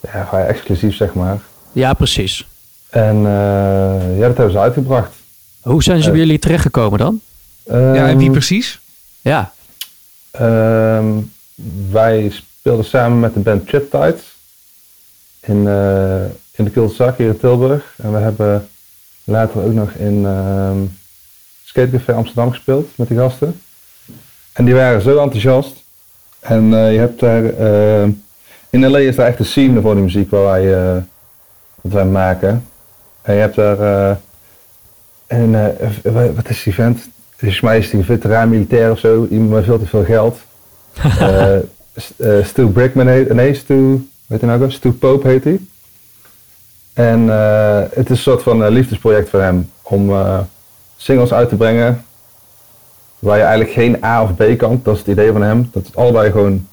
[0.00, 1.38] ja, vrij exclusief zeg maar.
[1.72, 2.46] ja, precies.
[2.94, 5.12] En eh, ja, dat hebben ze uitgebracht.
[5.60, 7.20] Hoe zijn ze bij jullie terechtgekomen dan?
[7.64, 8.80] ja, en wie Ehm, precies?
[9.20, 9.52] Ja.
[10.30, 11.06] Ehm,
[11.90, 14.20] wij speelden samen met de band Triptides
[15.40, 16.24] in, eh
[16.56, 17.94] in de Kultzak hier in Tilburg.
[17.96, 18.68] En we hebben
[19.24, 20.78] later ook nog in ehm
[21.64, 23.60] Skatecafé Amsterdam gespeeld met die gasten.
[24.52, 25.84] En die waren zo enthousiast.
[26.40, 28.10] En eh, je hebt daar, ehm,
[28.70, 31.02] in LA is daar echt een scene voor die muziek waar wij, eh,
[31.80, 32.64] wat wij maken.
[33.24, 34.16] En je hebt daar, eh,
[35.26, 37.08] en, eh, wat is die vent?
[37.36, 40.38] Volgens mij is hij een veteraan militair of zo, iemand met veel te veel geld.
[42.16, 45.60] Eh, Stu Brickman heet, nee, Stu, weet je nou ook, Stu Pope heet hij.
[46.92, 47.28] En
[47.90, 50.12] het is een soort van liefdesproject voor hem om
[50.96, 52.04] singles uit te brengen
[53.18, 55.86] waar je eigenlijk geen A of B kant, dat is het idee van hem, dat
[55.86, 56.66] het allebei gewoon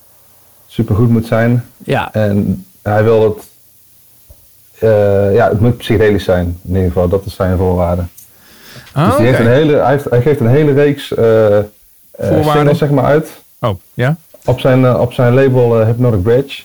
[0.67, 1.65] super goed moet zijn.
[1.77, 2.13] Ja.
[2.13, 3.43] En hij wil het,
[4.81, 8.01] eh, ja, het moet psychedelisch zijn, in ieder geval, dat is zijn voorwaarde.
[8.93, 11.63] Ah, dus die heeft een hele, hij, heeft, hij geeft een hele reeks eh eh,
[12.17, 12.51] Voorwaarden?
[12.53, 13.29] singles zeg maar uit
[13.59, 14.15] Oh, ja?
[14.45, 16.61] op zijn, op zijn label Hypnotic Bridge.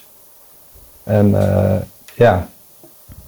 [1.05, 1.75] En eh,
[2.15, 2.49] ja.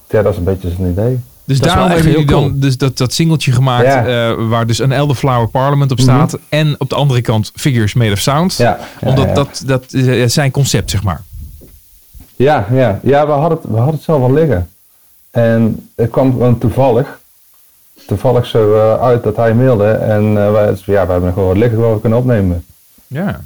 [0.08, 1.20] ja, dat is een beetje zijn idee.
[1.44, 2.60] Dus Dat daarom hebben jullie dan cool.
[2.60, 4.06] dus dat, dat singeltje gemaakt Ja.
[4.30, 6.38] eh, waar dus een Elderflower Parliament op staat.
[6.48, 8.56] En op de andere kant Figures Made of Sound.
[8.56, 9.34] Ja, ja, Omdat ja.
[9.34, 9.84] dat, dat
[10.26, 11.22] zijn concept, zeg maar.
[12.36, 13.00] Ja, ja.
[13.02, 14.68] ja we, hadden het, we hadden het zelf al liggen.
[15.38, 17.18] En het kwam gewoon toevallig.
[18.06, 19.90] Toevallig zo eh, uit dat hij mailde.
[19.90, 22.64] En eh, wij, ja, we hebben gewoon wat liggen waar we kunnen opnemen.
[23.06, 23.40] Ja.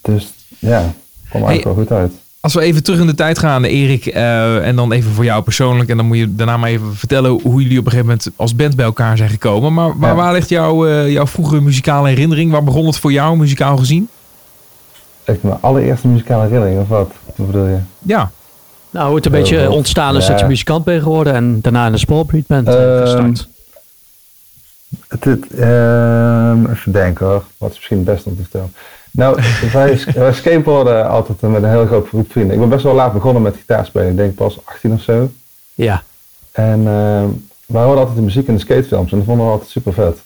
[0.00, 0.92] Dus ja,
[1.28, 2.12] kwam eigenlijk wel goed uit.
[2.40, 5.42] Als we even terug in de tijd gaan, Erik, eh, en dan even voor jou
[5.42, 5.90] persoonlijk.
[5.90, 8.56] En dan moet je daarna maar even vertellen hoe jullie op een gegeven moment als
[8.56, 9.74] band bij elkaar zijn gekomen.
[9.74, 10.16] Maar, maar Ja.
[10.16, 12.50] waar ligt jouw, eh, jouw vroege muzikale herinnering?
[12.50, 14.08] Waar begon het voor jou, muzikaal gezien?
[15.24, 17.12] Echt mijn allereerste muzikale herinnering, of wat?
[17.36, 17.78] Wat bedoel je?
[17.98, 18.30] Ja.
[18.92, 20.30] Nou, hoe het een Heel beetje ontstaan is Ja.
[20.30, 23.48] dat je muzikant bent geworden en daarna in de small breed bent eh, Ehm, gestart.
[25.08, 28.74] Het, het, ehm, even denken hoor, wat is misschien het beste om te vertellen.
[29.10, 32.52] Nou, wij, wij skateboarden altijd met een heel groot groep vrienden.
[32.54, 34.08] Ik ben best wel laat begonnen met gitaarspelen.
[34.10, 35.30] Ik denk pas 18 of zo.
[35.74, 36.02] Ja.
[36.52, 37.24] En uh,
[37.66, 39.12] we hoorden altijd de muziek in de skatefilms.
[39.12, 40.18] En dat vonden we altijd super vet.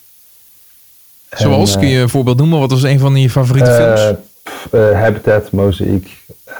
[1.31, 2.59] Zoals, En, kun je een voorbeeld noemen?
[2.59, 4.19] Wat was een van je favoriete eh, films?
[4.71, 6.09] Eh, Habitat, Mosaic,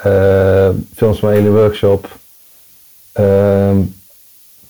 [0.03, 2.09] eh, films van Alien Workshop.
[3.13, 3.77] Ehm,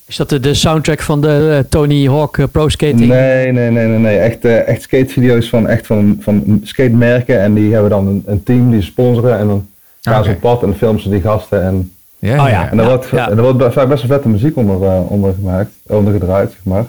[0.06, 2.98] Is dat de, de soundtrack van de eh, Tony Hawk Pro Skating?
[3.06, 4.18] nee, nee, nee, nee, nee.
[4.18, 7.40] Echt, eh, echt skatevideo's van, echt van, van skatemerken.
[7.40, 9.38] En die hebben dan een, een team die sponsoren.
[9.38, 9.68] En dan
[10.00, 11.62] gaan ze op pad en dan filmen ze die gasten.
[11.62, 12.70] En, Ja, oh ja.
[12.70, 13.34] en daar wordt, ja.
[13.34, 15.70] wordt vaak best wel vette muziek onder, eh, onder gemaakt.
[15.86, 16.84] Onder gedraaid, zeg maar.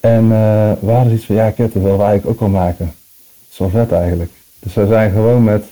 [0.00, 2.86] En eh, we hadden iets van, ja, kut, dat willen we eigenlijk ook wel maken.
[2.86, 4.30] Dat is wel vet eigenlijk.
[4.60, 5.64] Dus we zijn gewoon met,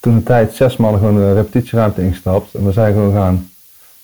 [0.00, 2.54] toen de tijd, zes mannen gewoon de repetitieruimte ingestapt.
[2.54, 3.50] En we zijn gewoon gaan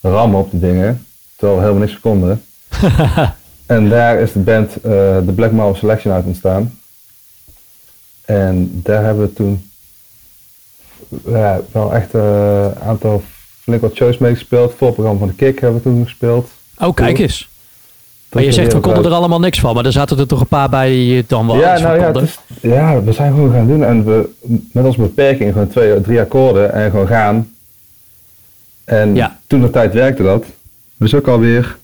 [0.01, 1.07] rammen op die dingen.
[1.37, 2.45] Terwijl we helemaal niks konden.
[3.67, 4.83] en daar is de band eh,
[5.27, 6.79] de Black Marble Selection uit ontstaan.
[8.25, 9.71] En daar hebben we toen
[11.27, 13.23] ja, wel echt eh, een aantal
[13.61, 14.75] flink wat shows mee gespeeld.
[14.77, 16.51] Voorprogramma van de Kick hebben we toen gespeeld.
[16.79, 17.49] Oh, kijk eens.
[18.33, 19.75] Maar je zegt, we konden er allemaal niks van.
[19.75, 22.21] Maar er zaten er toch een paar bij die je dan wel ja, nou ja,
[22.21, 24.31] is, ja, we zijn gewoon gaan doen en we
[24.73, 27.51] met onze beperking gewoon twee, drie akkoorden en gewoon gaan.
[28.85, 29.39] En Ja.
[29.47, 30.45] toen de tijd werkte dat.
[30.97, 31.77] Dus ook alweer,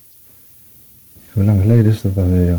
[1.33, 2.47] hoe lang geleden is dat alweer?
[2.47, 2.59] joh?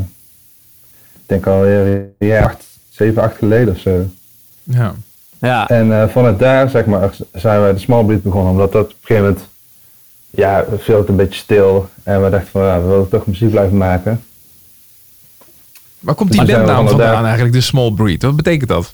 [1.14, 4.06] Ik denk alweer een jaar acht, zeven, acht geleden of zo.
[4.64, 4.94] Ja.
[5.42, 5.68] Ja.
[5.68, 8.52] En eh, vanuit daar, zeg maar, zijn wij de Small Breed begonnen.
[8.52, 9.48] Omdat dat op een gegeven moment,
[10.30, 11.90] ja, viel het een beetje stil.
[12.04, 14.24] En we dachten van, ja, we willen toch muziek blijven maken.
[16.00, 18.22] Waar komt die bandnaam van vandaan daar- eigenlijk, de Small Breed?
[18.24, 18.94] Wat betekent dat?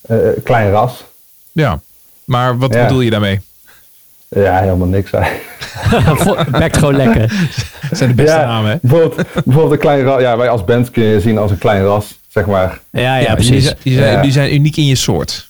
[0.00, 1.04] Eh, eh, klein ras.
[1.52, 1.80] Ja.
[2.24, 2.82] Maar wat Ja.
[2.82, 3.40] bedoel je daarmee?
[4.28, 5.44] Ja, helemaal niks eigenlijk.
[5.88, 7.48] Het werkt gewoon lekker.
[7.88, 8.76] Dat zijn de beste ja, namen, hè?
[8.82, 10.20] Bijvoorbeeld, bijvoorbeeld een klein ras.
[10.20, 12.80] Ja, wij als band kun je zien als een klein ras, zeg maar.
[12.90, 13.64] Ja, ja, die precies.
[13.64, 14.22] zijn, die, zijn, Ja.
[14.22, 15.48] die zijn uniek in je soort.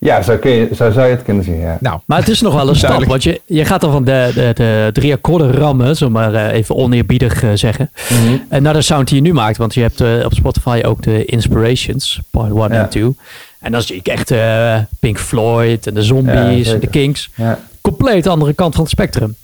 [0.00, 1.76] Ja, zo, kun je, zo zou je het kunnen zien, ja.
[1.80, 4.30] Nou, Maar het is nog wel een stap, want je, je gaat dan van de,
[4.34, 7.90] de, de drie akkoorden rammen, we maar eh, even oneerbiedig eh, zeggen.
[8.10, 8.36] Mhm.
[8.48, 11.02] En naar de sound die je nu maakt, want je hebt eh, op Spotify ook
[11.02, 12.68] de Inspirations, part 1 Ja.
[12.82, 13.16] en 2.
[13.60, 16.86] En dan zie ik echt eh, Pink Floyd en de Zombies, Ja, en de.
[16.86, 17.30] Kings.
[17.34, 19.34] Ja, Compleet andere kant van het spectrum.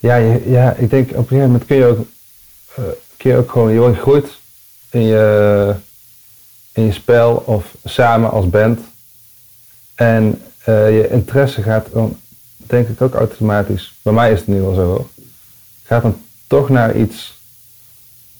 [0.00, 1.98] ja, je- ja, ik denk op een gegeven moment kun je ook,
[2.76, 2.84] eh,
[3.16, 4.26] kun je ook gewoon, je wordt gegroeid
[4.90, 5.74] in je,
[6.72, 8.80] in je spel of samen als band.
[9.94, 12.16] En eh, je interesse gaat dan,
[12.56, 15.06] denk ik ook automatisch, bij mij is het nu wel zo hoor,
[15.82, 17.38] gaat dan toch naar iets,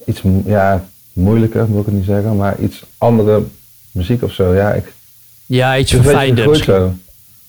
[0.04, 3.42] iets ja, moeilijker, moet ik het niet zeggen, maar iets andere
[3.90, 4.54] muziek of zo.
[4.54, 4.92] Ja, ik,
[5.46, 6.94] Ja, iets verfijnder zo.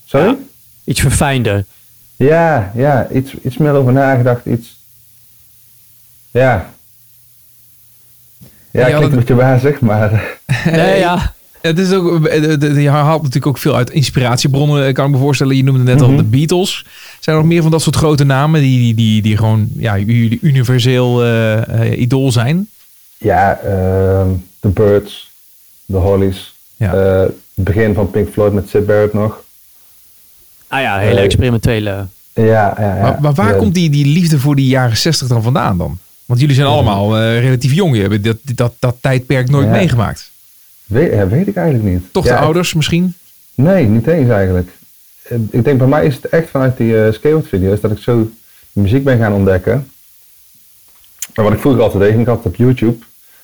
[0.04, 0.26] Sorry?
[0.26, 0.36] Ja.
[0.84, 1.64] Iets verfijnder.
[2.16, 4.76] Ja, ja, iets, iets meer over nagedacht, iets.
[6.30, 6.72] Ja.
[8.70, 10.38] Ja, ik klinkt een beetje wazig, maar.
[10.64, 11.32] Nee, ja.
[11.68, 15.10] het is ook, eh, de- de- je haalt natuurlijk ook veel uit inspiratiebronnen, kan ik
[15.12, 15.56] me voorstellen.
[15.56, 16.16] Je noemde net al Mhm.
[16.16, 16.84] de Beatles.
[17.20, 19.98] Zijn er nog meer van dat soort grote namen die, die, die, die gewoon ja,
[19.98, 22.68] jullie universeel eh, eh, idool zijn?
[23.18, 24.28] Ja, ehm
[24.60, 25.30] The Birds,
[25.90, 26.54] The Hollies.
[26.76, 26.94] Ja.
[26.94, 27.20] eh,
[27.54, 29.42] het begin van Pink Floyd met Sid Barrett nog.
[30.68, 32.06] Ah ja, hele Eh, experimentele.
[32.34, 33.02] Ja, ja, ja.
[33.02, 35.98] maar, maar waar Ja, komt die, die liefde voor die jaren 60 dan vandaan dan?
[36.24, 37.96] Want jullie zijn allemaal eh, relatief jong.
[37.96, 39.72] Je hebt dat, dat, dat tijdperk nooit Ja.
[39.72, 40.30] meegemaakt.
[40.84, 42.12] Weet, ja, weet ik eigenlijk niet.
[42.12, 43.14] Toch Ja, de ouders misschien?
[43.54, 44.68] Nee, niet eens eigenlijk.
[45.22, 48.30] Eh, Ik denk bij mij is het echt vanuit die uh, skateboardvideo's dat ik zo
[48.72, 49.88] muziek ben gaan ontdekken.
[51.32, 52.96] En wat ik vroeger altijd deed, ging ik altijd op YouTube.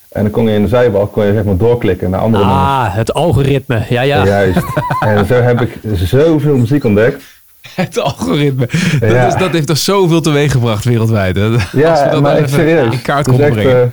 [0.09, 2.65] En dan kon je in de zijbalk kon je zeg maar doorklikken naar andere nummers.
[2.67, 3.85] Ah, het algoritme.
[3.89, 4.25] Ja, ja.
[4.25, 4.59] Juist.
[4.99, 7.23] En zo heb ik zoveel muziek ontdekt.
[7.75, 8.69] Het algoritme.
[8.99, 9.27] Dat, Ja.
[9.27, 11.35] is, dat heeft er zoveel teweeg gebracht wereldwijd.
[11.35, 11.47] hè.
[11.49, 12.93] Als we Ja, dat maar echt even serieus.
[12.93, 13.81] in kaart echt, brengen.
[13.81, 13.87] eh,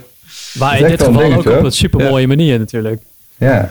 [0.59, 3.01] Maar in dit geval ook op een supermooie manier natuurlijk.
[3.39, 3.69] Ja.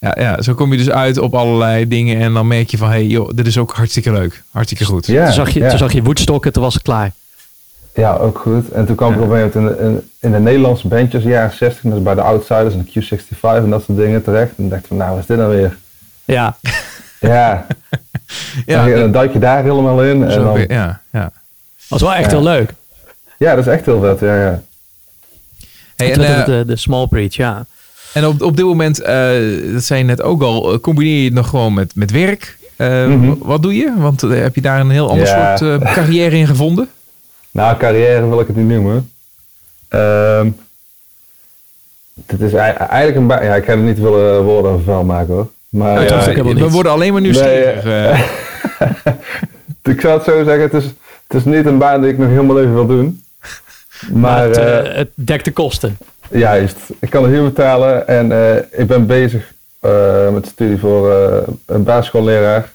[0.00, 2.88] Ja, ja, zo kom je dus uit op allerlei dingen en dan merk je van,
[2.88, 4.42] hé hey, joh, dit is ook hartstikke leuk.
[4.50, 5.06] Hartstikke goed.
[5.06, 5.68] Ja, toen, zag je, ja.
[5.68, 7.12] toen zag je Woodstock en toen was het klaar.
[7.94, 8.68] ja, ook goed.
[8.70, 11.22] En toen kwam ik op een gegeven moment in de, in, in de Nederlandse bandjes,
[11.22, 14.50] jaren 60, dus bij de Outsiders en de Q65 en dat soort dingen terecht.
[14.56, 15.76] En dacht ik van, nou, wat is dit nou weer?
[16.24, 16.56] Ja,
[17.20, 17.66] Ja,
[18.66, 20.24] Ja, en dan duik je daar helemaal in.
[20.24, 21.32] En zo dan, weer- ja, ja.
[21.88, 22.36] was wel echt Ja.
[22.36, 22.74] heel leuk.
[23.38, 24.20] ja, dat is echt heel vet.
[24.20, 24.62] Ja, ja.
[25.96, 27.66] Hey, en, eh, de, de small breed, ja.
[28.12, 29.28] En op, op dit moment, eh,
[29.72, 32.56] dat zei je net ook al, eh, combineer je het nog gewoon met, met werk.
[32.76, 33.34] Eh, Mhm.
[33.38, 33.92] Wat doe je?
[33.96, 35.56] Want heb je daar een heel ander Ja.
[35.56, 36.88] soort eh, carrière in gevonden?
[37.50, 39.10] Nou, carrière wil ik het niet noemen.
[39.88, 40.48] Ehm
[42.26, 43.44] dit is ei- eigenlijk een baan.
[43.44, 45.50] Ja, ik ga er niet willen woorden vuil maken hoor.
[45.68, 47.84] Maar Nou, ja, helemaal we worden alleen maar nieuwsgierig.
[47.84, 48.20] eh.
[49.92, 50.84] ik zou het zo zeggen, het is,
[51.26, 53.22] het is niet een baan die ik nog heel mijn leven wil doen.
[54.12, 55.98] Maar Maar, het, het dekt de kosten.
[56.30, 61.12] Juist, ik kan de huur betalen en eh, ik ben bezig eh, met studie voor
[61.12, 62.68] eh, een basisschoolleraar.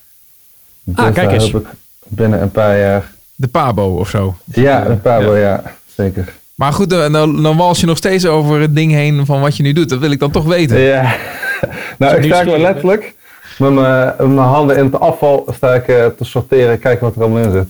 [0.84, 1.51] Dus Ah, kijk eens.
[1.51, 1.68] hoop ik
[2.08, 3.12] binnen een paar jaar.
[3.36, 4.36] De Pabo of zo.
[4.45, 5.64] Ja, een paar Ja.
[5.95, 6.34] zeker.
[6.56, 9.58] Maar goed, dan, dan, dan wals je nog steeds over het ding heen van wat
[9.58, 9.89] je nu doet.
[9.89, 10.80] Dat wil ik dan toch weten.
[10.80, 11.16] Ja,
[11.99, 13.16] nou, ik sta gewoon letterlijk
[13.58, 17.22] met mijn, met mijn handen in het afval sta ik te sorteren, kijken wat er
[17.22, 17.68] allemaal in zit.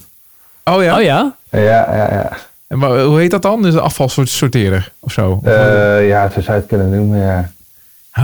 [0.64, 0.96] Oh ja?
[0.98, 1.36] Oh ja?
[1.50, 2.32] Ja, ja, ja.
[2.74, 3.62] En maar, hoe heet dat dan?
[3.62, 5.40] Dus een afvalsorteerder of zo?
[5.44, 7.52] Of- Eh, ja, zo zou je het kunnen noemen, ja.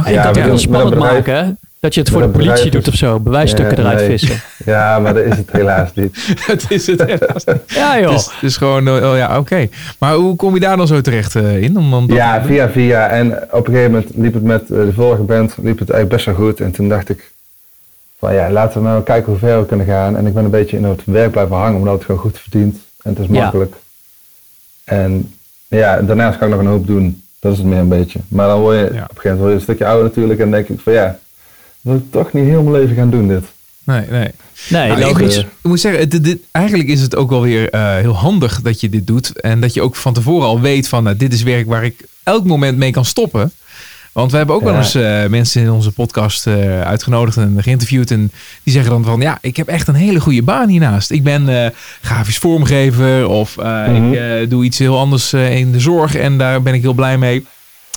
[0.05, 1.51] Ik ja, het een- heel spannend bedrijf- maken, hè?
[1.79, 3.19] Dat je het voor de politie bedrijf doet is- of zo.
[3.19, 4.07] Bewijsstukken Ja, eruit nee.
[4.17, 4.41] vissen.
[4.73, 6.17] Ja, maar dat is het helaas niet.
[6.51, 7.57] het is het helaas niet.
[7.81, 8.11] Ja joh.
[8.11, 9.67] Dus, dus gewoon, eh, oh ja, oké.
[9.99, 11.77] Maar hoe kom je daar dan zo terecht eh, in?
[11.77, 13.07] Om dan dat Ja, via via.
[13.07, 16.25] En op een gegeven moment liep het met de vorige band liep het eigenlijk best
[16.25, 16.59] wel goed.
[16.59, 17.31] En toen dacht ik
[18.19, 20.17] van ja, laten we nou kijken hoe ver we kunnen gaan.
[20.17, 22.77] En ik ben een beetje in het werk blijven hangen, omdat het gewoon goed verdient.
[23.03, 23.51] En het is Ja.
[24.89, 25.33] En
[25.67, 27.21] ja, daarnaast kan ik nog een hoop doen.
[27.39, 28.19] Dat is het meer een beetje.
[28.27, 30.39] Maar dan word je, op een gegeven moment word je een stukje ouder natuurlijk.
[30.39, 31.19] En denk ik van ja,
[31.81, 33.43] wil ik toch niet heel mijn leven gaan doen dit.
[33.83, 34.31] Nee, nee.
[34.69, 35.35] Nee, Nou, ik, logisch.
[35.35, 38.61] moet, ik moet zeggen, dit, dit- eigenlijk is het ook wel weer eh, heel handig
[38.61, 39.39] dat je dit doet.
[39.41, 42.07] En dat je ook van tevoren al weet van, nou, dit is werk waar ik
[42.23, 43.51] elk moment mee kan stoppen.
[44.19, 48.11] Want we hebben ook wel eens eh, mensen in onze podcast eh, uitgenodigd en geïnterviewd.
[48.11, 48.31] En
[48.63, 51.11] die zeggen dan van, ja, ik heb echt een hele goede baan hiernaast.
[51.11, 51.69] Ik ben eh,
[52.01, 54.13] grafisch vormgever of Mhm.
[54.13, 56.15] ik doe iets heel anders in de zorg.
[56.15, 57.45] En daar ben ik heel blij mee.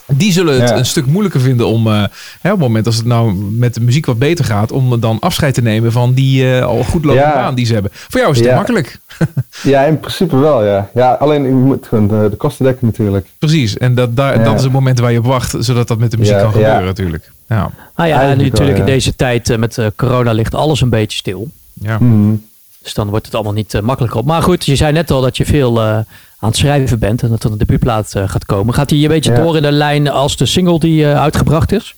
[0.06, 0.76] Die zullen het Ja.
[0.76, 1.92] een stuk moeilijker vinden om, eh,
[2.40, 5.18] hè, op het moment als het nou met de muziek wat beter gaat, om dan
[5.20, 7.34] afscheid te nemen van die eh, al goed lopende Ja.
[7.34, 7.90] baan die ze hebben.
[7.94, 8.54] Voor jou is het Ja.
[8.54, 9.00] makkelijk.
[9.62, 10.90] Ja, in principe wel ja.
[10.94, 13.26] Ja, alleen je moet gewoon de, de kosten dekken natuurlijk.
[13.38, 13.78] Precies.
[13.78, 14.44] En dat, daar, Ja.
[14.44, 16.50] dat is het moment waar je op wacht, zodat dat met de muziek Ja, kan
[16.50, 16.56] ja.
[16.56, 17.30] gebeuren natuurlijk.
[17.48, 17.70] Ja.
[17.96, 21.18] Nou ja, en natuurlijk in deze tijd eh, met eh, corona ligt alles een beetje
[21.18, 21.48] stil.
[21.72, 21.98] Ja.
[21.98, 22.34] Mhm.
[22.82, 24.26] Dus dan wordt het allemaal niet makkelijker op.
[24.26, 25.98] Maar goed, je zei net al dat je veel eh,
[26.42, 28.74] aan het schrijven bent en dat er een debuutplaat eh, gaat komen.
[28.74, 29.40] Gaat die een beetje Ja.
[29.42, 31.94] door in de lijn als de single die eh, uitgebracht is?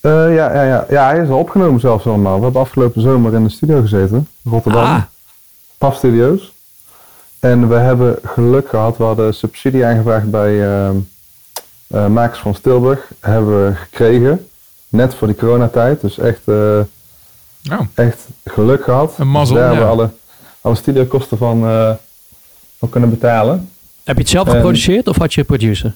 [0.00, 0.86] Eh, ja, ja, ja.
[0.90, 2.36] ja, hij is al opgenomen zelfs allemaal.
[2.38, 4.82] We hebben afgelopen zomer in de studio gezeten, Rotterdam.
[4.84, 5.02] Ah,
[5.78, 6.52] PAF Studios.
[7.40, 10.96] En we hebben geluk gehad, we hadden subsidie aangevraagd bij ehm,
[11.86, 13.10] eh, makers van Stilburg.
[13.20, 14.46] Hebben we gekregen,
[14.88, 16.00] net voor die coronatijd.
[16.00, 16.80] Dus echt, eh,
[17.62, 19.14] Nou, echt geluk gehad.
[19.18, 19.78] Een mazzel, Dus daar ja.
[19.78, 20.10] hebben we alle,
[20.60, 21.90] alle studiokosten van, eh,
[22.78, 23.68] van kunnen betalen.
[24.04, 25.94] Heb je het zelf Ehm, geproduceerd of had je een producer?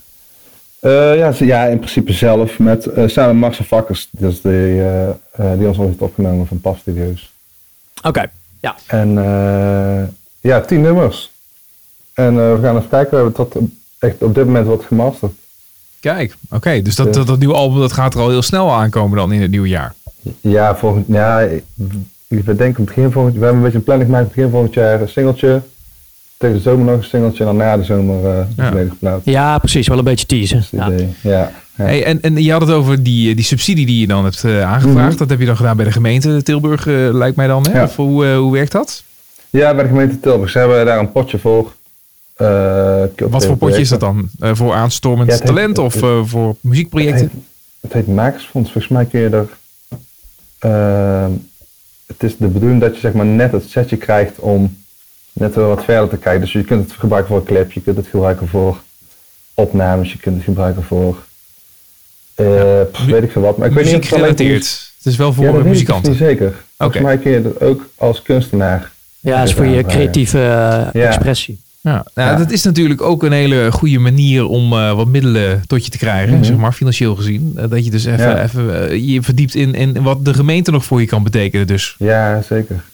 [0.81, 2.59] Eh, ja, ja, in principe zelf.
[2.59, 5.15] Met, eh, samen met Marcel Vakkers, dat is die, eh, eh,
[5.59, 7.33] die ons al heeft opgenomen van PAF Studios.
[8.03, 8.31] Oké,
[8.61, 8.77] ja.
[8.87, 10.03] En eh,
[10.41, 11.31] ja, tien nummers.
[12.15, 13.11] En eh, we gaan even kijken.
[13.11, 13.57] We hebben tot
[13.99, 15.33] echt op dit moment wat gemasterd.
[16.01, 16.35] kijk.
[16.51, 19.33] Oké, dus dat, dat, dat nieuwe album dat gaat er al heel snel aankomen dan
[19.33, 19.95] in het nieuwe jaar.
[20.41, 21.65] Ja, volgend ja, ik,
[22.29, 24.29] ik denk op begin volgend We hebben een beetje een planning gemaakt.
[24.29, 25.63] Begin volgend jaar een singeltje.
[26.39, 27.39] Tegen de zomer nog een singeltje.
[27.39, 28.95] En dan na de zomer eh de Ja.
[28.99, 29.21] plaat.
[29.25, 29.89] Ja, precies.
[29.89, 30.59] Wel een beetje teasen.
[30.59, 30.91] Het Ja.
[31.31, 31.53] Ja.
[31.73, 34.63] Hey, en, en je had het over die, die subsidie die je dan hebt eh,
[34.63, 35.09] aangevraagd.
[35.09, 35.19] Mhm.
[35.19, 37.67] Dat heb je dan gedaan bij de gemeente Tilburg, eh, lijkt mij dan.
[37.71, 37.79] Hè?
[37.79, 37.85] Ja.
[37.85, 39.03] Of hoe, eh, hoe werkt dat?
[39.51, 40.51] ja, bij de gemeente Tilburg.
[40.51, 41.73] Ze hebben daar een potje voor.
[42.35, 44.29] Eh, Wat voor potje is dat dan?
[44.41, 47.19] Eh, voor aanstormend Ja, het heet- talent of het- eh, voor Het muziekprojecten?
[47.33, 47.43] heet,
[47.81, 48.73] het heet Makersfonds.
[48.73, 49.49] Volgens mij kun je er...
[50.59, 51.31] ehm,
[52.07, 54.77] het is de bedoeling dat je zeg maar net het setje krijgt om
[55.33, 56.41] net wel wat verder te kijken.
[56.41, 58.81] Dus je kunt het gebruiken voor een clip, je kunt het gebruiken voor
[59.55, 61.17] opnames, je kunt het gebruiken voor...
[62.35, 63.59] eh, pff, weet ik veel wat.
[63.59, 64.87] Maar ik weet niet of het gerelateerd.
[64.97, 66.11] Het is wel voor Ja, dat muzikanten.
[66.11, 66.55] niet zeker.
[66.77, 67.07] Volgens Oké.
[67.07, 68.91] mij kun je het ook als kunstenaar.
[69.21, 70.45] Ja, is voor je creatieve eh,
[70.93, 71.07] Ja.
[71.07, 71.61] expressie.
[71.81, 72.37] Ja, nou, Ja.
[72.37, 75.99] dat is natuurlijk ook een hele goede manier om eh, wat middelen tot je te
[75.99, 76.45] krijgen, Mhm.
[76.45, 77.59] zeg maar, financieel gezien.
[77.69, 78.43] Dat je dus even, Ja.
[78.43, 81.67] even je verdiept in, in wat de gemeente nog voor je kan betekenen.
[81.67, 81.95] Dus.
[81.99, 82.85] Ja, zeker.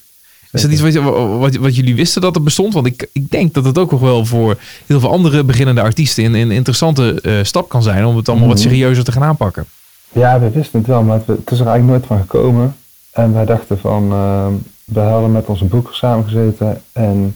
[0.55, 0.93] Is dat iets wat,
[1.39, 2.73] wat, wat jullie wisten dat het bestond?
[2.73, 6.23] Want ik, ik denk dat het ook nog wel voor heel veel andere beginnende artiesten
[6.23, 8.67] een, een interessante eh, stap kan zijn om het allemaal wat Mhm.
[8.67, 9.65] serieuzer te gaan aanpakken.
[10.11, 12.75] Ja, we wisten het wel, maar het, het is er eigenlijk nooit van gekomen.
[13.11, 14.53] En wij dachten van, ehm,
[14.85, 17.35] we hadden met onze boeker samengezeten en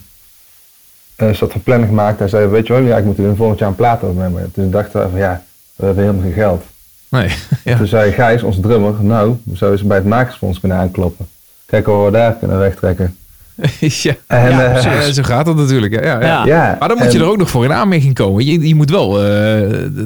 [1.17, 2.19] uh, ze had een planning gemaakt.
[2.19, 4.51] Hij zei, weet je wel, ja, ik moet in volgend jaar een plaat opnemen.
[4.53, 5.43] Dus dachten we van, ja,
[5.75, 6.63] we hebben helemaal geen geld.
[7.09, 7.29] Nee,
[7.63, 7.77] ja.
[7.77, 11.27] Toen zei Gijs, onze drummer, nou, we zouden eens bij het makersfonds kunnen aankloppen.
[11.69, 13.17] Kijken of we daar kunnen wegtrekken.
[13.79, 14.15] ja.
[14.27, 15.93] En, Ja, eh, Zo, zo gaat dat natuurlijk.
[15.93, 16.27] Ja, ja, ja.
[16.27, 16.45] Ja.
[16.45, 18.45] ja, Maar dan moet je er ook nog voor in aanmerking komen.
[18.45, 19.59] Je, je moet wel eh,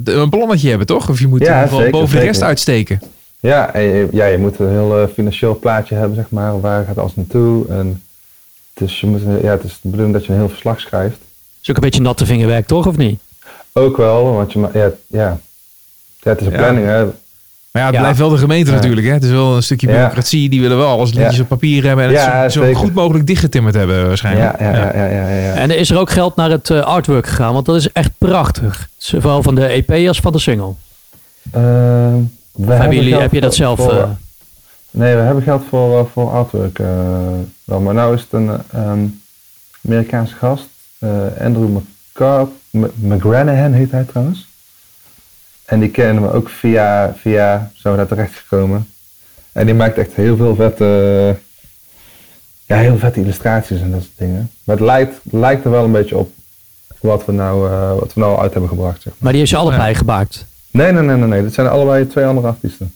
[0.03, 1.09] een plannetje hebben, toch?
[1.09, 3.01] Of je moet Ja, zeker, boven de rest uitsteken.
[3.39, 6.61] Ja, en je, ja, je moet een heel eh, financieel plaatje hebben, zeg maar.
[6.61, 7.67] Waar gaat alles naartoe?
[7.67, 8.03] En
[8.73, 11.17] dus je moet, ja, het is de bedoeling dat je een heel verslag schrijft.
[11.61, 12.87] is ook een beetje natte vingerwerk, toch?
[12.87, 13.19] Of niet?
[13.73, 14.69] Ook wel, want je, ja,
[15.07, 15.37] ja.
[16.19, 16.57] ja het is een Ja.
[16.57, 17.05] planning, hè.
[17.73, 18.01] Maar ja, het Ja.
[18.03, 18.75] blijft wel de gemeente Ja.
[18.75, 19.07] natuurlijk.
[19.07, 19.13] Hè?
[19.13, 19.93] Het is wel een stukje Ja.
[19.93, 20.49] bureaucratie.
[20.49, 21.31] Die willen wel alles Ja.
[21.41, 22.05] op papier hebben.
[22.05, 24.59] En het Ja, zo, goed mogelijk dichtgetimmerd hebben waarschijnlijk.
[24.59, 25.53] Ja, ja, ja, ja, ja, ja, ja.
[25.53, 27.53] En is er ook geld naar het eh, artwork gegaan?
[27.53, 28.89] Want dat is echt prachtig.
[28.97, 30.73] Zowel van de EP als van de single.
[31.51, 32.15] Ehm,
[32.51, 34.09] we hebben jullie- heb je dat zelf, voor- eh?
[34.91, 36.79] Nee, we hebben geld voor, eh, voor artwork.
[36.79, 36.87] eh,
[37.63, 37.79] wel.
[37.79, 38.99] Maar nou is het een eh, ehm,
[39.87, 40.65] Amerikaanse gast.
[40.99, 41.09] eh,
[41.45, 41.77] Andrew
[42.95, 44.47] McGranahan heet hij trouwens.
[45.65, 48.87] En die kennen we ook via, via zijn we daar terecht gekomen.
[49.51, 51.35] En die maakt echt heel veel vette,
[52.65, 54.51] ja, heel vette illustraties en dat soort dingen.
[54.63, 56.31] Maar het lijkt, lijkt er wel een beetje op
[56.99, 58.95] wat we nou, eh, wat we nou uit hebben gebracht.
[59.01, 59.15] Zeg maar.
[59.19, 60.45] Maar die heeft ze allebei gemaakt.
[60.71, 61.41] Nee, nee, nee, nee, nee.
[61.43, 62.93] Dit zijn allebei twee andere artiesten.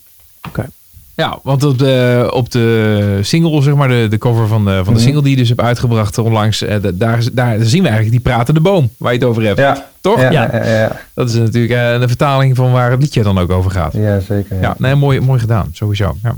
[1.16, 4.84] Ja, want op de, op de single, zeg maar, de, de cover van de, van
[4.84, 5.00] de Mhm.
[5.00, 8.34] single die je dus hebt uitgebracht onlangs, eh, da- daar, daar zien we eigenlijk die
[8.34, 9.58] pratende boom waar je het over hebt.
[9.60, 10.22] Ja, Toch?
[10.22, 10.66] ja, Ja.
[10.66, 11.00] ja.
[11.14, 13.94] Dat is natuurlijk eh, een vertaling van waar het liedje dan ook over gaat.
[13.94, 14.56] Ja, zeker.
[14.56, 14.62] Ja.
[14.62, 16.18] Ja, nee, mooi, mooi gedaan, sowieso.
[16.24, 16.36] Ja.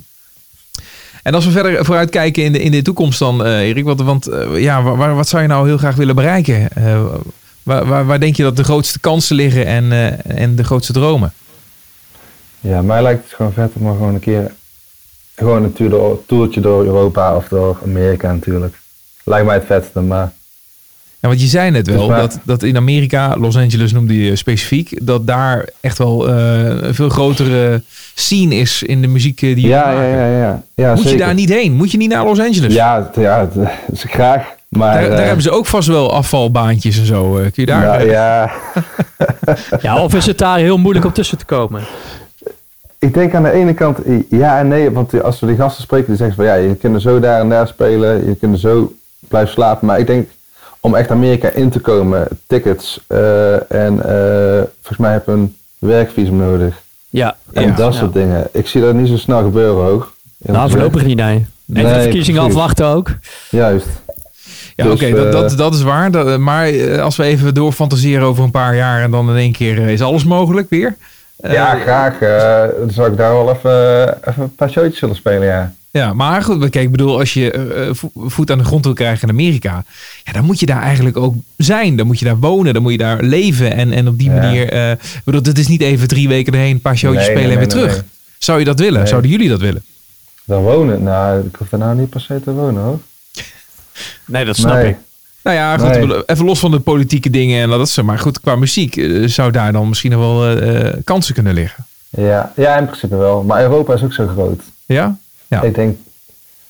[1.23, 4.01] En als we verder vooruit kijken in de, in de toekomst dan, eh, Erik, wat,
[4.01, 6.69] want eh, ja, waar, wat zou je nou heel graag willen bereiken?
[6.75, 7.03] Eh,
[7.63, 10.93] waar, waar, waar denk je dat de grootste kansen liggen en, eh, en de grootste
[10.93, 11.33] dromen?
[12.59, 14.51] Ja, mij lijkt het gewoon vet om maar gewoon een keer
[15.35, 18.75] gewoon een toertje door Europa of door Amerika natuurlijk.
[19.23, 20.31] Lijkt mij het vetste, maar
[21.21, 24.35] Ja, want je zei net wel Dus dat, dat in Amerika, Los Angeles noemde je
[24.35, 27.81] specifiek, dat daar echt wel eh, een veel grotere
[28.13, 30.89] scene is in de muziek eh, die je ja, ja, ja, ja, ja.
[30.89, 31.17] Moet zeker.
[31.17, 31.73] je daar niet heen?
[31.73, 32.73] Moet je niet naar Los Angeles?
[32.73, 33.49] Ja, ja,
[33.91, 34.57] is graag.
[34.69, 37.37] Maar daar, daar eh, hebben ze ook vast wel afvalbaantjes en zo.
[37.37, 37.81] Eh, kun je daar...
[37.81, 38.51] nou, eh, ja,
[39.81, 41.83] Ja, of is het daar heel moeilijk om tussen te komen?
[42.99, 43.97] ik denk aan de ene kant
[44.29, 46.95] ja en nee, want als we die gasten spreken, die zeggen van ja, je kunt
[46.95, 48.93] er zo daar en daar spelen, je kunt er zo
[49.27, 49.87] blijven slapen.
[49.87, 50.29] Maar ik denk
[50.79, 55.55] om echt Amerika in te komen, tickets eh, en eh, volgens mij heb je een
[55.79, 56.75] werkvisum nodig.
[57.09, 57.35] Ja.
[57.53, 57.75] En Ja.
[57.75, 58.47] dat soort dingen.
[58.51, 60.13] Ik zie dat niet zo snel gebeuren ook.
[60.37, 61.45] Nou, voorlopig niet, nee.
[61.65, 62.57] De Nee, verkiezingen precies.
[62.59, 63.11] afwachten ook.
[63.49, 63.87] Juist.
[64.75, 66.11] Ja, Dus, oké, dat, dat, eh, dat is waar.
[66.11, 69.77] Dat, maar als we even doorfantaseren over een paar jaar en dan in één keer
[69.79, 70.95] is alles mogelijk weer.
[71.39, 72.19] Eh, ja, graag.
[72.21, 75.73] eh, dan zou ik daar wel even, even een paar showtjes willen spelen, ja.
[75.91, 78.85] Ja, maar goed, kijk, ik bedoel, als je eh, eh, vo- voet aan de grond
[78.85, 79.83] wil krijgen in Amerika,
[80.23, 81.95] ja, dan moet je daar eigenlijk ook zijn.
[81.95, 83.73] Dan moet je daar wonen, dan moet je daar leven.
[83.73, 84.35] En, en op die Ja.
[84.41, 87.35] manier, eh, ik bedoel, het is niet even drie weken erheen, een paar showtjes Nee,
[87.35, 88.01] spelen nee, en weer nee, terug.
[88.01, 88.09] nee.
[88.37, 88.99] Zou je dat willen?
[88.99, 89.07] Nee.
[89.07, 89.83] Zouden jullie dat willen?
[90.45, 92.99] Dan wonen, nou, ik hoef daar nou niet per se te wonen, hoor.
[94.25, 94.87] Nee, dat snap nee.
[94.89, 94.95] ik.
[95.43, 98.05] Nou ja, goed, even los van de politieke dingen en dat soort.
[98.07, 100.57] Maar goed, qua muziek zou daar dan misschien nog wel
[101.03, 101.85] kansen kunnen liggen.
[102.09, 103.43] Ja, ja, in principe wel.
[103.43, 104.61] Maar Europa is ook zo groot.
[104.85, 105.17] Ja?
[105.49, 105.61] Ja.
[105.61, 105.97] Ik denk,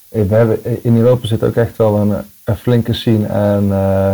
[0.10, 4.12] eh, we hebben, in Europa zit ook echt wel een, een flinke scene aan, eh,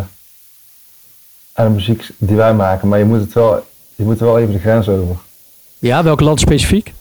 [1.53, 2.87] aan de muziek die wij maken.
[2.87, 5.15] Maar je moet, het wel, je moet er wel even de grens over.
[5.79, 6.93] Ja, welk land specifiek?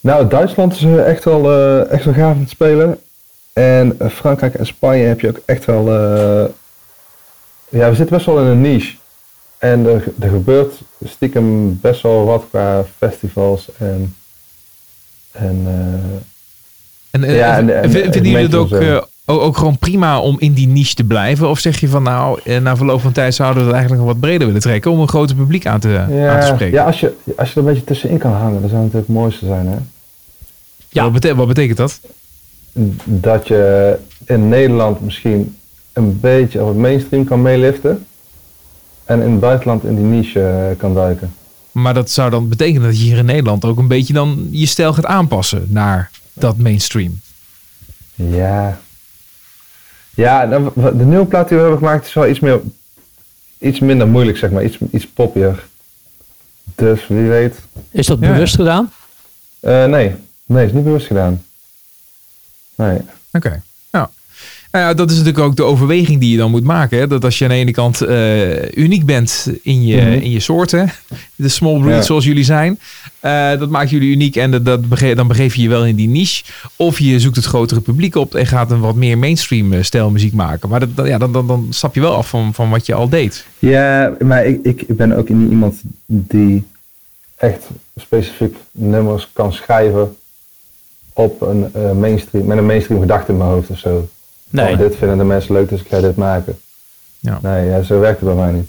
[0.00, 2.98] Nou, Duitsland is eh, echt wel, eh, echt wel gaaf om te spelen.
[3.52, 5.88] En eh, Frankrijk en Spanje heb je ook echt wel...
[5.88, 6.44] eh,
[7.68, 8.96] ja, we zitten best wel in een niche.
[9.58, 10.74] En er, er gebeurt
[11.04, 14.16] stiekem best wel wat qua festivals en...
[15.32, 16.20] en eh,
[17.10, 20.66] En, eh, Ja, en- vinden jullie het ook, eh, ook, gewoon prima om in die
[20.68, 21.48] niche te blijven?
[21.48, 24.12] Of zeg je van nou, eh, na verloop van tijd zouden we het eigenlijk nog
[24.12, 25.98] wat breder willen trekken om een groter publiek aan te,
[26.30, 26.78] aan te spreken?
[26.78, 29.06] ja als, je, als je er een beetje tussenin kan hangen, dan zou het natuurlijk
[29.06, 29.66] het mooiste zijn.
[29.66, 29.76] Hè?
[30.88, 31.02] Ja.
[31.02, 32.00] Wat, bete- wat betekent dat?
[33.04, 35.56] Dat je in Nederland misschien
[35.92, 38.06] een beetje op het mainstream kan meeliften.
[39.04, 41.32] En in het buitenland in die niche eh, kan duiken.
[41.72, 44.66] Maar dat zou dan betekenen dat je hier in Nederland ook een beetje dan je
[44.66, 46.10] stijl gaat aanpassen naar
[46.40, 47.20] dat mainstream.
[48.14, 48.80] Ja.
[50.14, 52.60] Ja, nou, de nieuwe plaat die we hebben gemaakt is wel iets, meer,
[53.58, 54.64] iets minder moeilijk, zeg maar.
[54.64, 55.66] Iets, iets poppier.
[56.74, 57.54] Dus wie weet.
[57.90, 58.92] Is dat Ja, bewust gedaan?
[59.60, 60.14] Eh, nee,
[60.46, 61.44] nee, is niet bewust gedaan.
[62.74, 62.98] Nee.
[63.32, 63.62] Oké.
[63.92, 64.10] Ja.
[64.72, 66.98] Nou ja, dat is natuurlijk ook de overweging die je dan moet maken.
[66.98, 67.06] Hè?
[67.06, 70.06] Dat als je aan de ene kant eh, uniek bent in je, Mhm.
[70.12, 70.90] in je soorten,
[71.36, 72.02] de small breed Ja.
[72.02, 72.78] zoals jullie zijn,
[73.20, 74.64] eh, dat maakt jullie uniek en dat,
[75.16, 76.44] dan begeef je je wel in die niche.
[76.76, 80.10] Of je zoekt het grotere publiek op en gaat een wat meer mainstream eh, stijl
[80.10, 80.68] muziek maken.
[80.68, 82.94] Maar dat, dat- ja, dan, dan, dan stap je wel af van, van wat je
[82.94, 83.44] al deed.
[83.58, 86.64] Ja, maar ik, ik ben ook niet iemand die
[87.36, 87.66] echt
[87.96, 90.16] specifiek nummers kan schrijven
[91.12, 94.08] op een eh, mainstream, met een mainstream gedachte in mijn hoofd of zo.
[94.50, 94.72] Nee.
[94.72, 96.58] Oh, dit vinden de mensen leuk, dus ik ga dit maken.
[97.20, 97.38] Ja.
[97.42, 98.68] Nee, ja, zo werkt het bij mij niet.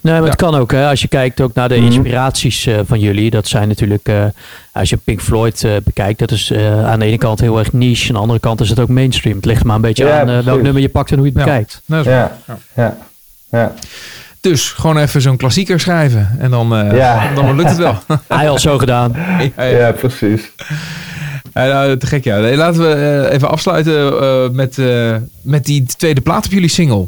[0.00, 0.28] Nee, maar Ja.
[0.28, 0.72] het kan ook.
[0.72, 0.88] Hè.
[0.88, 1.84] Als je kijkt ook naar de Mhm.
[1.84, 3.30] inspiraties eh, van jullie.
[3.30, 4.24] Dat zijn natuurlijk, eh,
[4.72, 7.72] als je Pink Floyd eh, bekijkt, dat is eh, aan de ene kant heel erg
[7.72, 8.08] niche.
[8.08, 9.36] Aan de andere kant is het ook mainstream.
[9.36, 11.32] Het ligt maar een beetje Ja, aan eh, welk nummer je pakt en hoe je
[11.32, 11.44] het Ja.
[11.44, 11.82] bekijkt.
[11.86, 12.36] Is Ja,
[12.74, 12.96] ja,
[13.50, 13.72] ja.
[14.40, 17.34] Dus gewoon even zo'n klassieker schrijven en dan, eh, Ja.
[17.34, 17.98] dan lukt het wel.
[18.28, 19.12] Hij al zo gedaan.
[19.56, 19.78] Ja, ja.
[19.78, 20.52] ja precies.
[21.54, 22.38] Ja, nou, te gek ja.
[22.38, 26.68] Nee, laten we eh, even afsluiten eh, met, eh, met die tweede plaat op jullie
[26.68, 27.06] single.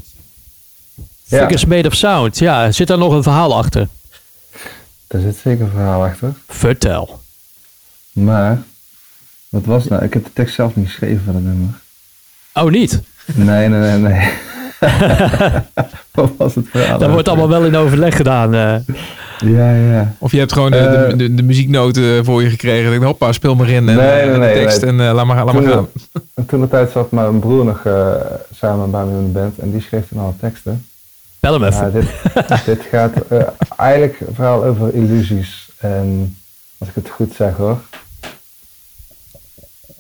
[1.25, 1.39] Ja.
[1.39, 2.39] Figures Made of Sound.
[2.39, 3.89] Ja, zit daar nog een verhaal achter?
[5.07, 6.33] Daar zit zeker een verhaal achter.
[6.49, 7.21] Vertel.
[8.13, 8.63] Maar
[9.49, 10.05] Wat was nou?
[10.05, 11.69] Ik heb de tekst zelf niet geschreven van het nummer.
[12.55, 13.01] Oh, niet?
[13.35, 14.31] Nee, nee, nee, nee.
[16.15, 16.99] Wat was het verhaal?
[16.99, 18.55] Dat wordt allemaal wel in overleg gedaan.
[18.55, 18.75] eh.
[19.39, 20.15] Ja, ja.
[20.19, 21.17] Of je hebt gewoon de, de, Eh.
[21.19, 22.85] de, de muzieknoten voor je gekregen.
[22.85, 23.89] Ik denk, hoppa, speel maar in.
[23.89, 24.91] En, Nee, eh, de tekst nee.
[24.91, 25.89] en eh, laat maar, laat maar gaan.
[26.35, 28.15] en toen de tijd zat mijn broer nog eh,
[28.55, 30.85] samen bij me in de band en die schreef toen alle teksten.
[31.41, 31.85] Bel hem even.
[31.85, 33.13] Ja, dit, dit gaat
[33.77, 35.69] eigenlijk vooral over illusies.
[35.79, 36.37] En
[36.79, 37.79] als ik het goed zeg hoor.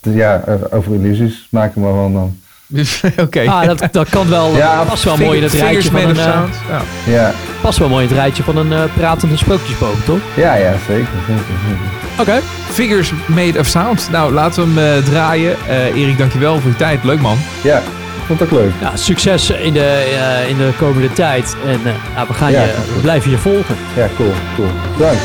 [0.00, 2.38] Dus ja, over- over illusies maken we gewoon dan.
[3.24, 3.42] Oké.
[3.46, 6.14] Ah, dat, dat kan wel, Ja, past wel mooi in het rijtje van een.
[6.16, 6.46] Ja.
[7.06, 10.18] Ja, past wel mooi in het rijtje van een eh, pratende sprookjesboom, toch?
[10.34, 12.04] ja, ja zeker, zeker, zeker.
[12.20, 12.40] Oké.
[12.70, 14.08] Figures made of sound.
[14.10, 15.56] Nou, laten we hem eh, draaien.
[15.68, 17.04] Eh, Erik, dankjewel voor je tijd.
[17.04, 17.38] Leuk man.
[17.62, 17.82] Ja,
[18.26, 18.72] vond het ook leuk.
[18.80, 21.56] Ja, succes in de, eh, in de komende tijd.
[21.66, 23.76] En eh, nou, we, gaan Ja, je, we blijven je volgen.
[23.96, 24.68] Ja, cool, cool.
[24.96, 25.22] Bedankt.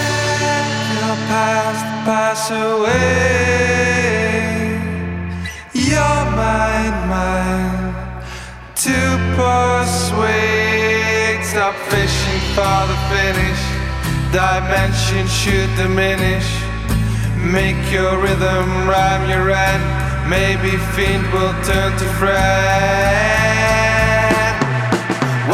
[8.89, 9.05] To
[9.37, 11.37] persuade.
[11.45, 13.61] Stop fishing for the finish.
[14.33, 16.47] Dimension should diminish.
[17.37, 19.83] Make your rhythm rhyme your end.
[20.27, 22.39] Maybe fiend will turn to friend.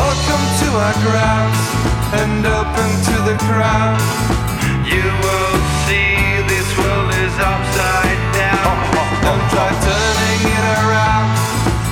[0.01, 1.61] Welcome to our grounds
[2.19, 3.99] and open to the crowd.
[4.93, 6.15] You will see
[6.51, 8.63] this world is upside down.
[8.63, 11.04] Oh, oh, oh, Don't try turning it around.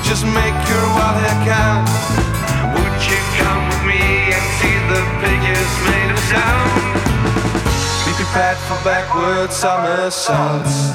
[0.03, 1.87] Just make your wild hair count.
[2.75, 4.03] Would you come with me
[4.35, 6.71] and see the figures made of sound?
[8.05, 10.93] Be prepared for backward somersaults.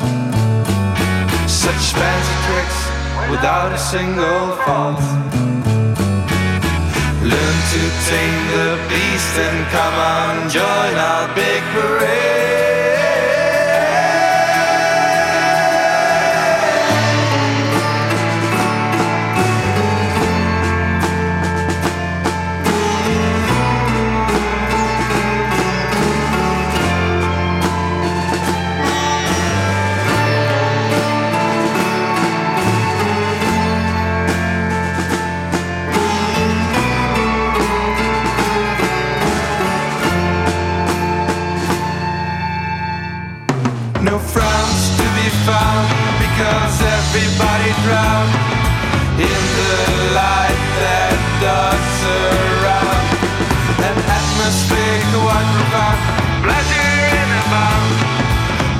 [1.50, 2.78] Such fancy tricks
[3.30, 5.00] without a single fault.
[7.32, 12.37] Learn to tame the beast and come on, join our big parade.
[44.02, 45.90] No frowns to be found
[46.22, 48.30] because everybody drowned
[49.18, 49.74] in the
[50.14, 53.06] light that does surround.
[53.82, 54.98] An atmosphere
[55.38, 55.98] quite profound,
[56.46, 57.90] pleasure in a bound.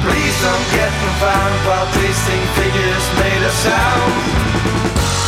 [0.06, 4.14] Please don't get profound while tasting figures made of sound.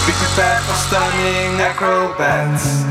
[0.06, 2.86] Be prepared for stunning acrobats.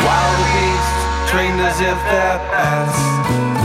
[0.00, 0.96] Wild beasts
[1.28, 3.63] trained as if they're pets.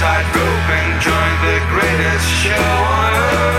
[0.00, 3.54] Tightrope and join the greatest show on earth.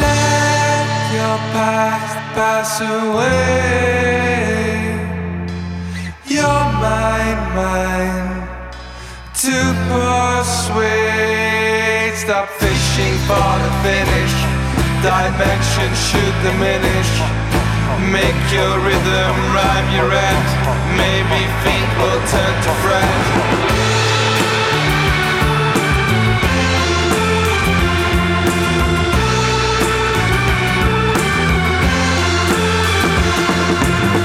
[0.00, 1.38] Let your
[2.34, 3.91] pass away.
[7.54, 8.48] mind
[9.34, 9.56] to
[9.88, 11.12] persuade.
[12.16, 14.34] Stop fishing for the finish.
[15.02, 17.10] Dimension should diminish.
[18.10, 20.46] Make your rhythm rhyme your end.
[20.96, 23.26] Maybe feet will turn to friends.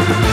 [0.10, 0.28] Thank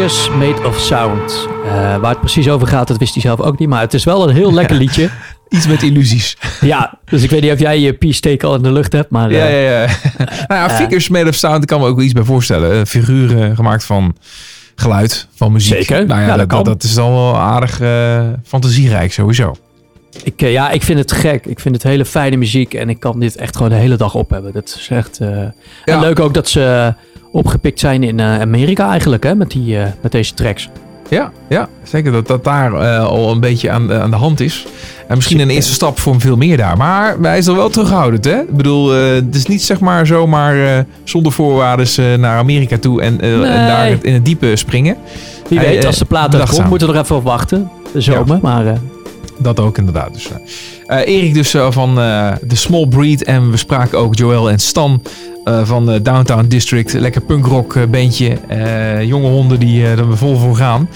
[0.00, 1.46] Figures Made of Sound.
[1.64, 3.68] Eh, waar het precies over gaat, dat wist hij zelf ook niet.
[3.68, 5.10] Maar het is wel een heel lekker liedje.
[5.48, 6.36] Iets met illusies.
[6.60, 9.10] Ja, dus ik weet niet of jij je P-steak al in de lucht hebt.
[9.10, 9.86] Maar Ja, eh, ja, ja.
[10.48, 12.72] nou ja, figures made of sound, ik kan me ook wel iets bij voorstellen.
[12.72, 14.16] Eh, Figuren gemaakt van
[14.74, 15.76] geluid, van muziek.
[15.76, 16.06] Zeker.
[16.06, 19.54] Nou ja, Ja, dat dat, is al wel aardig eh, fantasierijk sowieso.
[20.24, 21.46] ik, eh, ja, ik vind het gek.
[21.46, 22.74] Ik vind het hele fijne muziek.
[22.74, 24.52] En ik kan dit echt gewoon de hele dag op hebben.
[24.52, 25.18] Dat is echt...
[25.20, 25.52] eh, Ja.
[25.84, 26.94] En leuk ook dat ze
[27.32, 29.22] opgepikt zijn in eh, Amerika eigenlijk.
[29.22, 30.68] Hè, met, die, eh, met deze tracks.
[31.10, 34.66] Ja, ja zeker dat dat daar eh, al een beetje aan, aan de hand is.
[35.08, 36.76] En misschien een eerste stap voor veel meer daar.
[36.76, 38.40] Maar hij is er wel terughoudend, hè?
[38.40, 43.18] Ik bedoel, eh, het is niet zeg maar zomaar zonder voorwaarden naar Amerika toe en,
[43.42, 44.96] daar in het diepe springen.
[45.48, 47.70] Wie Hij, weet, als de plaat er komt, moeten we er even op wachten.
[47.92, 48.38] De zomer.
[48.42, 48.78] Maar
[49.38, 50.12] Dat ook inderdaad.
[50.12, 50.28] Dus,
[50.86, 51.94] Erik dus van
[52.48, 53.24] The Small Breed.
[53.24, 55.02] En we spraken ook Joel en Stan
[55.44, 56.92] eh, van eh, Downtown District.
[56.92, 58.36] Lekker punkrock eh, bandje.
[59.06, 60.88] Jonge honden die eh, er vol voor gaan.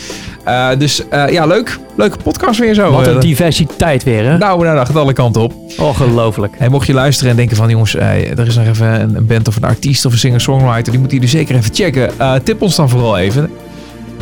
[0.78, 1.78] Dus ja, leuk.
[1.96, 2.90] Leuke podcast weer zo.
[2.90, 4.38] wat een diversiteit weer, hè?
[4.38, 5.52] nou, nou, dat gaat alle kanten op.
[5.78, 6.54] Ongelooflijk.
[6.58, 9.48] Hey, mocht je luisteren en denken van jongens, er is nog even een, een band
[9.48, 12.10] of een artiest of een singer-songwriter, die moeten jullie zeker even checken.
[12.42, 13.50] Tip ons dan vooral even.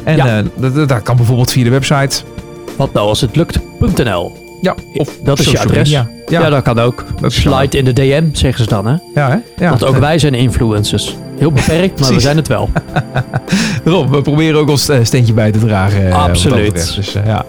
[0.05, 0.43] En Ja.
[0.86, 2.23] dat kan bijvoorbeeld via de website.
[2.77, 4.41] Wat nou als het lukt.nl.
[4.62, 5.90] Ja, of Dat is je adres.
[5.90, 7.05] Ja, Ja, dat kan ook.
[7.20, 8.94] Dat Slide in de DM, zeggen ze dan, hè?
[9.14, 9.64] ja, hè?
[9.64, 9.68] ja.
[9.70, 11.16] Want ook wij zijn influencers.
[11.39, 12.70] Heel beperkt, maar we zijn het wel.
[13.84, 16.06] Rob, we proberen ook ons eh, steentje bij te dragen.
[16.06, 16.94] eh, Absoluut.
[16.97, 17.44] Dus, eh, ja.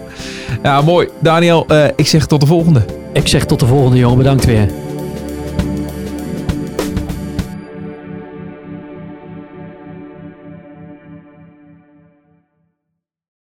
[0.64, 1.08] ja, mooi.
[1.20, 1.66] Daniel,
[1.96, 2.86] ik zeg tot de volgende.
[3.14, 4.18] Ik zeg tot de volgende, jongen.
[4.18, 4.70] Bedankt weer.